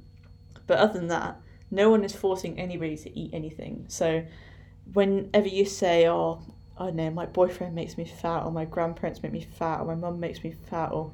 but 0.66 0.79
other 0.79 0.99
than 0.99 1.09
that, 1.09 1.40
no 1.71 1.90
one 1.90 2.05
is 2.05 2.14
forcing 2.14 2.59
anybody 2.59 2.97
to 2.99 3.19
eat 3.19 3.31
anything. 3.33 3.87
So 3.88 4.25
whenever 4.92 5.49
you 5.49 5.64
say, 5.64 6.09
oh, 6.09 6.42
I 6.79 6.90
know, 6.90 7.11
my 7.11 7.27
boyfriend 7.27 7.75
makes 7.75 7.97
me 7.97 8.05
fat, 8.05 8.45
or 8.45 8.53
my 8.53 8.66
grandparents 8.66 9.23
make 9.23 9.33
me 9.33 9.47
fat, 9.59 9.81
or 9.81 9.87
my 9.87 9.95
mum 9.95 10.21
makes 10.21 10.45
me 10.45 10.55
fat, 10.69 10.92
or 10.92 11.11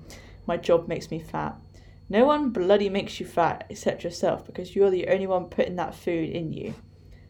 my 0.47 0.57
job 0.57 0.89
makes 0.89 1.11
me 1.11 1.19
fat. 1.19 1.57
No 2.09 2.27
one 2.27 2.51
bloody 2.51 2.89
makes 2.89 3.21
you 3.21 3.27
fat 3.27 3.67
except 3.71 4.05
yourself 4.05 4.45
because 4.45 4.77
you're 4.77 4.91
the 4.91 5.09
only 5.09 5.27
one 5.27 5.47
putting 5.47 5.77
that 5.77 5.95
food 5.95 6.29
in 6.29 6.53
you. 6.53 6.75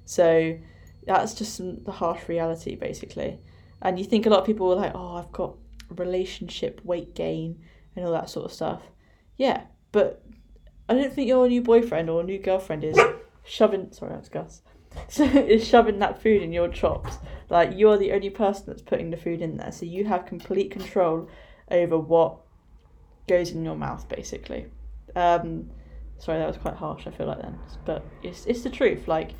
So 0.04 0.58
that's 1.06 1.34
just 1.34 1.54
some, 1.56 1.82
the 1.84 1.92
harsh 1.92 2.28
reality, 2.28 2.74
basically. 2.74 3.38
And 3.80 3.98
you 3.98 4.04
think 4.04 4.26
a 4.26 4.30
lot 4.30 4.40
of 4.40 4.46
people 4.46 4.72
are 4.72 4.76
like, 4.76 4.92
oh, 4.94 5.16
I've 5.16 5.32
got 5.32 5.54
relationship 5.90 6.80
weight 6.84 7.14
gain 7.14 7.62
and 7.94 8.04
all 8.04 8.12
that 8.12 8.30
sort 8.30 8.46
of 8.46 8.52
stuff. 8.52 8.82
Yeah, 9.36 9.62
but 9.92 10.24
I 10.88 10.94
don't 10.94 11.12
think 11.12 11.28
your 11.28 11.48
new 11.48 11.62
boyfriend 11.62 12.10
or 12.10 12.22
new 12.22 12.38
girlfriend 12.38 12.84
is 12.84 12.98
shoving. 13.44 13.92
Sorry, 13.92 14.12
that's 14.14 14.28
Gus. 14.28 14.62
So 15.08 15.24
is 15.24 15.66
shoving 15.66 16.00
that 16.00 16.20
food 16.20 16.42
in 16.42 16.52
your 16.52 16.68
chops. 16.68 17.16
Like 17.48 17.72
you're 17.74 17.96
the 17.96 18.12
only 18.12 18.28
person 18.28 18.64
that's 18.66 18.82
putting 18.82 19.10
the 19.10 19.16
food 19.16 19.40
in 19.40 19.56
there, 19.56 19.72
so 19.72 19.86
you 19.86 20.04
have 20.04 20.26
complete 20.26 20.70
control 20.70 21.30
over 21.70 21.98
what 21.98 22.40
goes 23.28 23.50
in 23.50 23.64
your 23.64 23.76
mouth, 23.76 24.08
basically. 24.08 24.66
Um, 25.14 25.70
sorry, 26.18 26.38
that 26.38 26.46
was 26.46 26.56
quite 26.56 26.74
harsh. 26.74 27.06
I 27.06 27.10
feel 27.10 27.26
like 27.26 27.42
then, 27.42 27.58
but 27.84 28.04
it's 28.22 28.46
it's 28.46 28.62
the 28.62 28.70
truth. 28.70 29.08
Like 29.08 29.32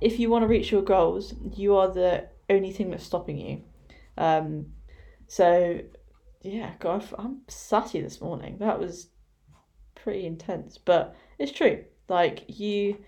if 0.00 0.18
you 0.18 0.30
want 0.30 0.42
to 0.42 0.48
reach 0.48 0.70
your 0.70 0.82
goals, 0.82 1.34
you 1.54 1.76
are 1.76 1.88
the 1.88 2.28
only 2.48 2.72
thing 2.72 2.90
that's 2.90 3.04
stopping 3.04 3.38
you. 3.38 3.62
Um, 4.16 4.66
so 5.26 5.80
yeah, 6.42 6.72
God, 6.78 7.04
I'm 7.18 7.42
sassy 7.48 8.00
this 8.00 8.20
morning. 8.20 8.58
That 8.58 8.78
was 8.78 9.08
pretty 9.94 10.26
intense, 10.26 10.78
but 10.78 11.14
it's 11.38 11.52
true. 11.52 11.84
Like 12.08 12.44
you 12.48 12.98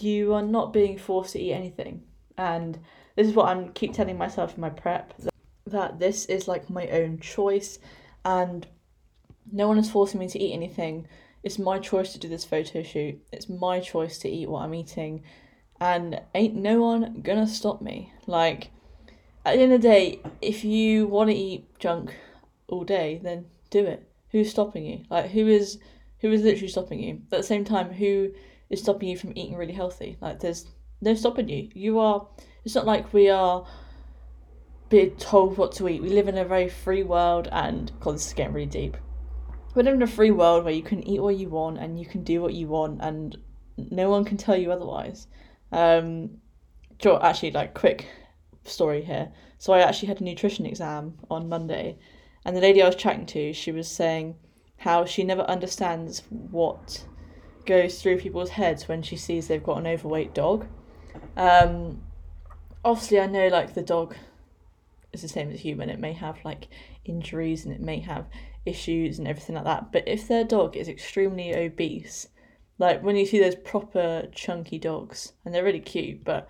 you 0.00 0.32
are 0.34 0.42
not 0.42 0.72
being 0.72 0.98
forced 0.98 1.32
to 1.32 1.40
eat 1.40 1.52
anything. 1.52 2.02
And 2.38 2.78
this 3.16 3.26
is 3.26 3.34
what 3.34 3.48
I'm 3.48 3.72
keep 3.72 3.92
telling 3.92 4.16
myself 4.16 4.54
in 4.54 4.60
my 4.60 4.70
prep 4.70 5.16
that, 5.18 5.34
that 5.66 5.98
this 5.98 6.26
is 6.26 6.48
like 6.48 6.70
my 6.70 6.86
own 6.88 7.18
choice 7.18 7.78
and 8.24 8.66
no 9.50 9.68
one 9.68 9.78
is 9.78 9.90
forcing 9.90 10.20
me 10.20 10.28
to 10.28 10.38
eat 10.38 10.52
anything. 10.52 11.06
It's 11.42 11.58
my 11.58 11.78
choice 11.78 12.12
to 12.12 12.18
do 12.18 12.28
this 12.28 12.44
photo 12.44 12.82
shoot. 12.82 13.20
It's 13.32 13.48
my 13.48 13.80
choice 13.80 14.18
to 14.18 14.28
eat 14.28 14.48
what 14.48 14.62
I'm 14.62 14.74
eating. 14.74 15.22
And 15.80 16.20
ain't 16.34 16.54
no 16.54 16.80
one 16.80 17.22
gonna 17.22 17.46
stop 17.46 17.82
me. 17.82 18.12
Like, 18.26 18.70
at 19.44 19.56
the 19.56 19.62
end 19.62 19.72
of 19.72 19.82
the 19.82 19.88
day, 19.88 20.20
if 20.40 20.64
you 20.64 21.06
want 21.06 21.30
to 21.30 21.36
eat 21.36 21.78
junk 21.78 22.14
all 22.68 22.84
day, 22.84 23.20
then 23.22 23.46
do 23.70 23.84
it. 23.84 24.08
Who's 24.30 24.50
stopping 24.50 24.86
you? 24.86 25.04
Like, 25.10 25.30
who 25.30 25.48
is 25.48 25.78
who 26.20 26.30
is 26.30 26.42
literally 26.42 26.68
stopping 26.68 27.02
you? 27.02 27.20
But 27.28 27.38
at 27.38 27.42
the 27.42 27.48
same 27.48 27.64
time, 27.64 27.92
who 27.92 28.30
is 28.72 28.80
stopping 28.80 29.10
you 29.10 29.16
from 29.16 29.32
eating 29.36 29.54
really 29.54 29.74
healthy. 29.74 30.16
Like 30.20 30.40
there's 30.40 30.66
no 31.00 31.14
stopping 31.14 31.48
you. 31.48 31.68
You 31.74 31.98
are. 32.00 32.26
It's 32.64 32.74
not 32.74 32.86
like 32.86 33.12
we 33.12 33.28
are 33.28 33.66
being 34.88 35.14
told 35.16 35.58
what 35.58 35.72
to 35.72 35.88
eat. 35.88 36.02
We 36.02 36.08
live 36.08 36.26
in 36.26 36.38
a 36.38 36.44
very 36.44 36.68
free 36.68 37.02
world, 37.02 37.48
and 37.52 37.92
God, 38.00 38.14
this 38.14 38.28
is 38.28 38.32
getting 38.32 38.54
really 38.54 38.66
deep. 38.66 38.96
We 39.74 39.82
live 39.82 39.94
in 39.94 40.02
a 40.02 40.06
free 40.06 40.30
world 40.30 40.64
where 40.64 40.74
you 40.74 40.82
can 40.82 41.02
eat 41.06 41.20
what 41.20 41.36
you 41.36 41.48
want 41.48 41.78
and 41.78 41.98
you 41.98 42.04
can 42.04 42.22
do 42.22 42.42
what 42.42 42.52
you 42.52 42.68
want, 42.68 43.00
and 43.00 43.36
no 43.78 44.10
one 44.10 44.24
can 44.24 44.36
tell 44.36 44.56
you 44.56 44.70
otherwise. 44.70 45.26
Um, 45.70 46.38
actually, 47.04 47.52
like 47.52 47.72
quick 47.72 48.06
story 48.64 49.02
here. 49.02 49.32
So 49.58 49.72
I 49.72 49.80
actually 49.80 50.08
had 50.08 50.20
a 50.20 50.24
nutrition 50.24 50.66
exam 50.66 51.18
on 51.30 51.48
Monday, 51.48 51.98
and 52.44 52.54
the 52.54 52.60
lady 52.60 52.82
I 52.82 52.86
was 52.86 52.96
chatting 52.96 53.26
to, 53.26 53.52
she 53.54 53.72
was 53.72 53.88
saying 53.88 54.36
how 54.76 55.04
she 55.04 55.22
never 55.22 55.42
understands 55.42 56.22
what 56.28 57.06
goes 57.64 58.02
through 58.02 58.18
people's 58.18 58.50
heads 58.50 58.88
when 58.88 59.02
she 59.02 59.16
sees 59.16 59.48
they've 59.48 59.62
got 59.62 59.78
an 59.78 59.86
overweight 59.86 60.34
dog. 60.34 60.66
Um, 61.36 62.02
obviously, 62.84 63.20
I 63.20 63.26
know 63.26 63.48
like 63.48 63.74
the 63.74 63.82
dog 63.82 64.16
is 65.12 65.22
the 65.22 65.28
same 65.28 65.48
as 65.50 65.54
a 65.54 65.62
human. 65.62 65.88
It 65.88 66.00
may 66.00 66.12
have 66.12 66.38
like 66.44 66.68
injuries 67.04 67.64
and 67.64 67.74
it 67.74 67.80
may 67.80 68.00
have 68.00 68.26
issues 68.64 69.18
and 69.18 69.28
everything 69.28 69.56
like 69.56 69.64
that. 69.64 69.92
But 69.92 70.06
if 70.06 70.28
their 70.28 70.44
dog 70.44 70.76
is 70.76 70.88
extremely 70.88 71.54
obese, 71.54 72.28
like 72.78 73.02
when 73.02 73.16
you 73.16 73.26
see 73.26 73.40
those 73.40 73.56
proper 73.56 74.28
chunky 74.32 74.78
dogs 74.78 75.32
and 75.44 75.54
they're 75.54 75.64
really 75.64 75.80
cute, 75.80 76.24
but 76.24 76.48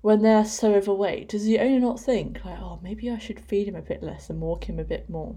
when 0.00 0.22
they're 0.22 0.44
so 0.44 0.74
overweight, 0.74 1.30
does 1.30 1.44
the 1.44 1.58
owner 1.58 1.80
not 1.80 1.98
think 1.98 2.44
like, 2.44 2.58
oh, 2.60 2.78
maybe 2.82 3.10
I 3.10 3.18
should 3.18 3.40
feed 3.40 3.68
him 3.68 3.76
a 3.76 3.82
bit 3.82 4.02
less 4.02 4.28
and 4.28 4.40
walk 4.40 4.68
him 4.68 4.78
a 4.78 4.84
bit 4.84 5.08
more? 5.08 5.36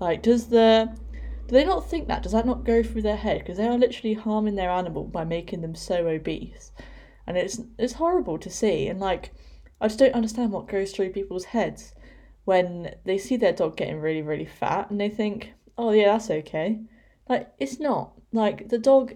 Like, 0.00 0.22
does 0.22 0.48
the 0.48 0.92
do 1.48 1.54
they 1.54 1.64
not 1.64 1.88
think 1.88 2.08
that? 2.08 2.22
Does 2.22 2.32
that 2.32 2.44
not 2.44 2.64
go 2.64 2.82
through 2.82 3.02
their 3.02 3.16
head? 3.16 3.38
Because 3.38 3.56
they 3.56 3.66
are 3.66 3.78
literally 3.78 4.14
harming 4.14 4.56
their 4.56 4.70
animal 4.70 5.04
by 5.04 5.24
making 5.24 5.62
them 5.62 5.74
so 5.74 6.06
obese, 6.06 6.72
and 7.26 7.38
it's 7.38 7.60
it's 7.78 7.94
horrible 7.94 8.38
to 8.38 8.50
see. 8.50 8.88
And 8.88 9.00
like, 9.00 9.32
I 9.80 9.86
just 9.88 9.98
don't 9.98 10.14
understand 10.14 10.52
what 10.52 10.68
goes 10.68 10.92
through 10.92 11.10
people's 11.10 11.46
heads 11.46 11.94
when 12.44 12.94
they 13.04 13.18
see 13.18 13.36
their 13.36 13.52
dog 13.52 13.76
getting 13.76 14.00
really 14.00 14.22
really 14.22 14.46
fat 14.46 14.90
and 14.90 15.00
they 15.00 15.08
think, 15.08 15.54
oh 15.78 15.92
yeah, 15.92 16.12
that's 16.12 16.30
okay. 16.30 16.80
Like 17.28 17.50
it's 17.58 17.80
not. 17.80 18.12
Like 18.32 18.68
the 18.68 18.78
dog 18.78 19.14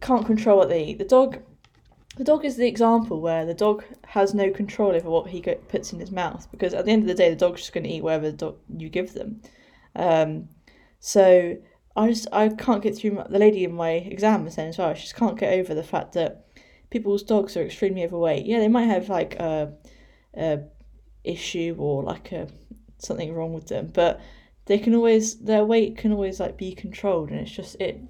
can't 0.00 0.26
control 0.26 0.58
what 0.58 0.68
they 0.68 0.84
eat. 0.84 0.98
The 0.98 1.04
dog 1.04 1.38
the 2.16 2.24
dog 2.24 2.44
is 2.44 2.56
the 2.56 2.66
example 2.66 3.20
where 3.20 3.44
the 3.44 3.54
dog 3.54 3.84
has 4.06 4.34
no 4.34 4.50
control 4.50 4.94
over 4.94 5.10
what 5.10 5.28
he 5.28 5.40
puts 5.40 5.92
in 5.92 6.00
his 6.00 6.12
mouth 6.12 6.46
because 6.50 6.72
at 6.72 6.84
the 6.84 6.92
end 6.92 7.02
of 7.02 7.08
the 7.08 7.14
day 7.14 7.28
the 7.28 7.36
dog's 7.36 7.62
just 7.62 7.72
going 7.72 7.82
to 7.84 7.90
eat 7.90 8.04
whatever 8.04 8.30
dog 8.30 8.56
you 8.76 8.88
give 8.88 9.14
them 9.14 9.40
um, 9.96 10.48
so 11.00 11.56
I 11.96 12.08
just 12.08 12.26
I 12.32 12.48
can't 12.48 12.82
get 12.82 12.96
through 12.96 13.12
my, 13.12 13.26
the 13.28 13.38
lady 13.38 13.64
in 13.64 13.74
my 13.74 13.90
exam 13.90 14.44
was 14.44 14.54
saying 14.54 14.70
as 14.70 14.78
well. 14.78 14.88
I 14.88 14.94
just 14.94 15.14
can't 15.14 15.38
get 15.38 15.52
over 15.52 15.74
the 15.74 15.82
fact 15.82 16.12
that 16.14 16.46
people's 16.90 17.22
dogs 17.22 17.56
are 17.56 17.62
extremely 17.62 18.04
overweight. 18.04 18.46
Yeah, 18.46 18.58
they 18.58 18.68
might 18.68 18.84
have 18.84 19.08
like 19.08 19.34
a, 19.36 19.72
a 20.36 20.60
issue 21.22 21.76
or 21.78 22.02
like 22.02 22.32
a 22.32 22.48
something 22.98 23.32
wrong 23.32 23.52
with 23.52 23.68
them, 23.68 23.90
but 23.92 24.20
they 24.66 24.78
can 24.78 24.94
always 24.94 25.36
their 25.36 25.64
weight 25.64 25.96
can 25.96 26.12
always 26.12 26.40
like 26.40 26.56
be 26.56 26.74
controlled, 26.74 27.30
and 27.30 27.40
it's 27.40 27.50
just 27.50 27.76
it 27.80 28.00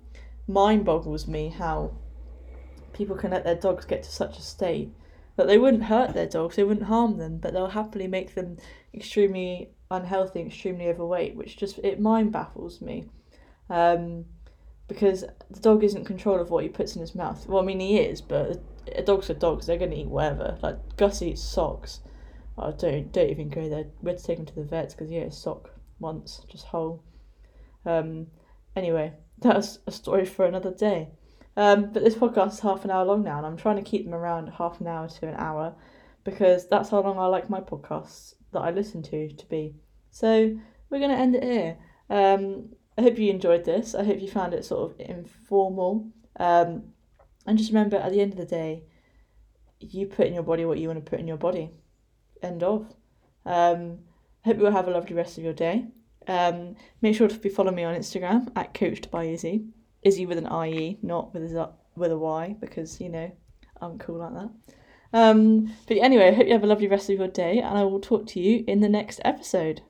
mind 0.46 0.84
boggles 0.84 1.26
me 1.26 1.48
how 1.48 1.92
people 2.92 3.16
can 3.16 3.32
let 3.32 3.44
their 3.44 3.56
dogs 3.56 3.84
get 3.84 4.02
to 4.02 4.10
such 4.10 4.38
a 4.38 4.42
state 4.42 4.90
that 5.36 5.46
they 5.48 5.58
wouldn't 5.58 5.84
hurt 5.84 6.14
their 6.14 6.28
dogs, 6.28 6.56
they 6.56 6.62
wouldn't 6.62 6.86
harm 6.86 7.18
them, 7.18 7.38
but 7.38 7.52
they'll 7.52 7.68
happily 7.68 8.06
make 8.06 8.34
them 8.34 8.56
extremely 8.94 9.70
unhealthy, 9.90 10.40
extremely 10.40 10.86
overweight, 10.88 11.34
which 11.34 11.56
just 11.56 11.78
it 11.78 12.00
mind 12.00 12.30
baffles 12.30 12.80
me. 12.80 13.04
Um, 13.68 14.26
because 14.86 15.24
the 15.50 15.60
dog 15.60 15.82
isn't 15.82 16.04
control 16.04 16.40
of 16.40 16.50
what 16.50 16.62
he 16.62 16.68
puts 16.68 16.94
in 16.94 17.00
his 17.00 17.14
mouth. 17.14 17.48
Well, 17.48 17.62
I 17.62 17.66
mean 17.66 17.80
he 17.80 17.98
is, 17.98 18.20
but 18.20 18.62
a 18.94 19.02
dog's 19.02 19.30
a 19.30 19.34
dog, 19.34 19.62
so 19.62 19.66
they're 19.66 19.78
gonna 19.78 20.00
eat 20.00 20.08
whatever. 20.08 20.58
Like 20.62 20.96
Gus 20.96 21.22
eats 21.22 21.42
socks. 21.42 22.00
I 22.56 22.70
don't 22.70 23.10
don't 23.10 23.30
even 23.30 23.48
go 23.48 23.68
there. 23.68 23.86
We 24.02 24.10
had 24.10 24.18
to 24.18 24.24
take 24.24 24.38
him 24.38 24.46
to 24.46 24.54
the 24.54 24.62
vet 24.62 24.90
because 24.90 25.08
he 25.08 25.16
ate 25.16 25.32
sock 25.32 25.73
once, 26.04 26.42
just 26.48 26.66
whole. 26.66 27.02
Um, 27.84 28.28
anyway, 28.76 29.14
that's 29.38 29.78
a 29.86 29.90
story 29.90 30.24
for 30.24 30.44
another 30.44 30.72
day. 30.72 31.08
Um, 31.56 31.92
but 31.92 32.04
this 32.04 32.14
podcast 32.14 32.52
is 32.52 32.60
half 32.60 32.84
an 32.84 32.90
hour 32.90 33.04
long 33.04 33.24
now, 33.24 33.38
and 33.38 33.46
I'm 33.46 33.56
trying 33.56 33.76
to 33.76 33.90
keep 33.90 34.04
them 34.04 34.14
around 34.14 34.48
half 34.48 34.80
an 34.80 34.86
hour 34.86 35.08
to 35.08 35.28
an 35.28 35.34
hour 35.36 35.74
because 36.24 36.68
that's 36.68 36.90
how 36.90 37.00
long 37.00 37.18
I 37.18 37.26
like 37.26 37.50
my 37.50 37.60
podcasts 37.60 38.34
that 38.52 38.60
I 38.60 38.70
listen 38.70 39.02
to 39.04 39.28
to 39.28 39.46
be. 39.46 39.74
So 40.10 40.56
we're 40.90 40.98
going 40.98 41.10
to 41.10 41.16
end 41.16 41.36
it 41.36 41.44
here. 41.44 41.76
Um, 42.10 42.70
I 42.96 43.02
hope 43.02 43.18
you 43.18 43.30
enjoyed 43.30 43.64
this. 43.64 43.94
I 43.94 44.04
hope 44.04 44.20
you 44.20 44.28
found 44.28 44.54
it 44.54 44.64
sort 44.64 44.90
of 44.90 45.00
informal. 45.00 46.10
Um, 46.38 46.92
and 47.46 47.58
just 47.58 47.70
remember, 47.70 47.96
at 47.96 48.12
the 48.12 48.20
end 48.20 48.32
of 48.32 48.38
the 48.38 48.46
day, 48.46 48.84
you 49.80 50.06
put 50.06 50.26
in 50.26 50.34
your 50.34 50.42
body 50.42 50.64
what 50.64 50.78
you 50.78 50.88
want 50.88 51.04
to 51.04 51.10
put 51.10 51.20
in 51.20 51.28
your 51.28 51.36
body. 51.36 51.70
End 52.42 52.62
of. 52.62 52.94
Um, 53.44 54.00
hope 54.44 54.56
you 54.56 54.62
will 54.62 54.72
have 54.72 54.88
a 54.88 54.90
lovely 54.90 55.14
rest 55.14 55.38
of 55.38 55.44
your 55.44 55.52
day. 55.52 55.86
Um, 56.26 56.76
make 57.02 57.16
sure 57.16 57.28
to 57.28 57.38
be 57.38 57.48
following 57.48 57.76
me 57.76 57.84
on 57.84 57.94
Instagram 57.94 58.50
at 58.56 58.74
coached 58.74 59.10
by 59.10 59.24
Izzie. 59.24 59.66
Izzie 60.02 60.26
with 60.26 60.38
an 60.38 60.48
IE, 60.66 60.98
not 61.02 61.32
with 61.34 61.54
a 61.54 61.72
with 61.96 62.12
a 62.12 62.18
Y, 62.18 62.56
because 62.60 63.00
you 63.00 63.08
know 63.08 63.30
I'm 63.80 63.98
cool 63.98 64.18
like 64.18 64.34
that. 64.34 64.50
Um, 65.12 65.72
but 65.86 65.96
anyway, 65.98 66.28
I 66.28 66.32
hope 66.32 66.46
you 66.46 66.52
have 66.52 66.64
a 66.64 66.68
lovely 66.68 66.88
rest 66.88 67.08
of 67.08 67.18
your 67.18 67.28
day, 67.28 67.58
and 67.58 67.78
I 67.78 67.84
will 67.84 68.00
talk 68.00 68.26
to 68.28 68.40
you 68.40 68.64
in 68.66 68.80
the 68.80 68.88
next 68.88 69.20
episode. 69.24 69.82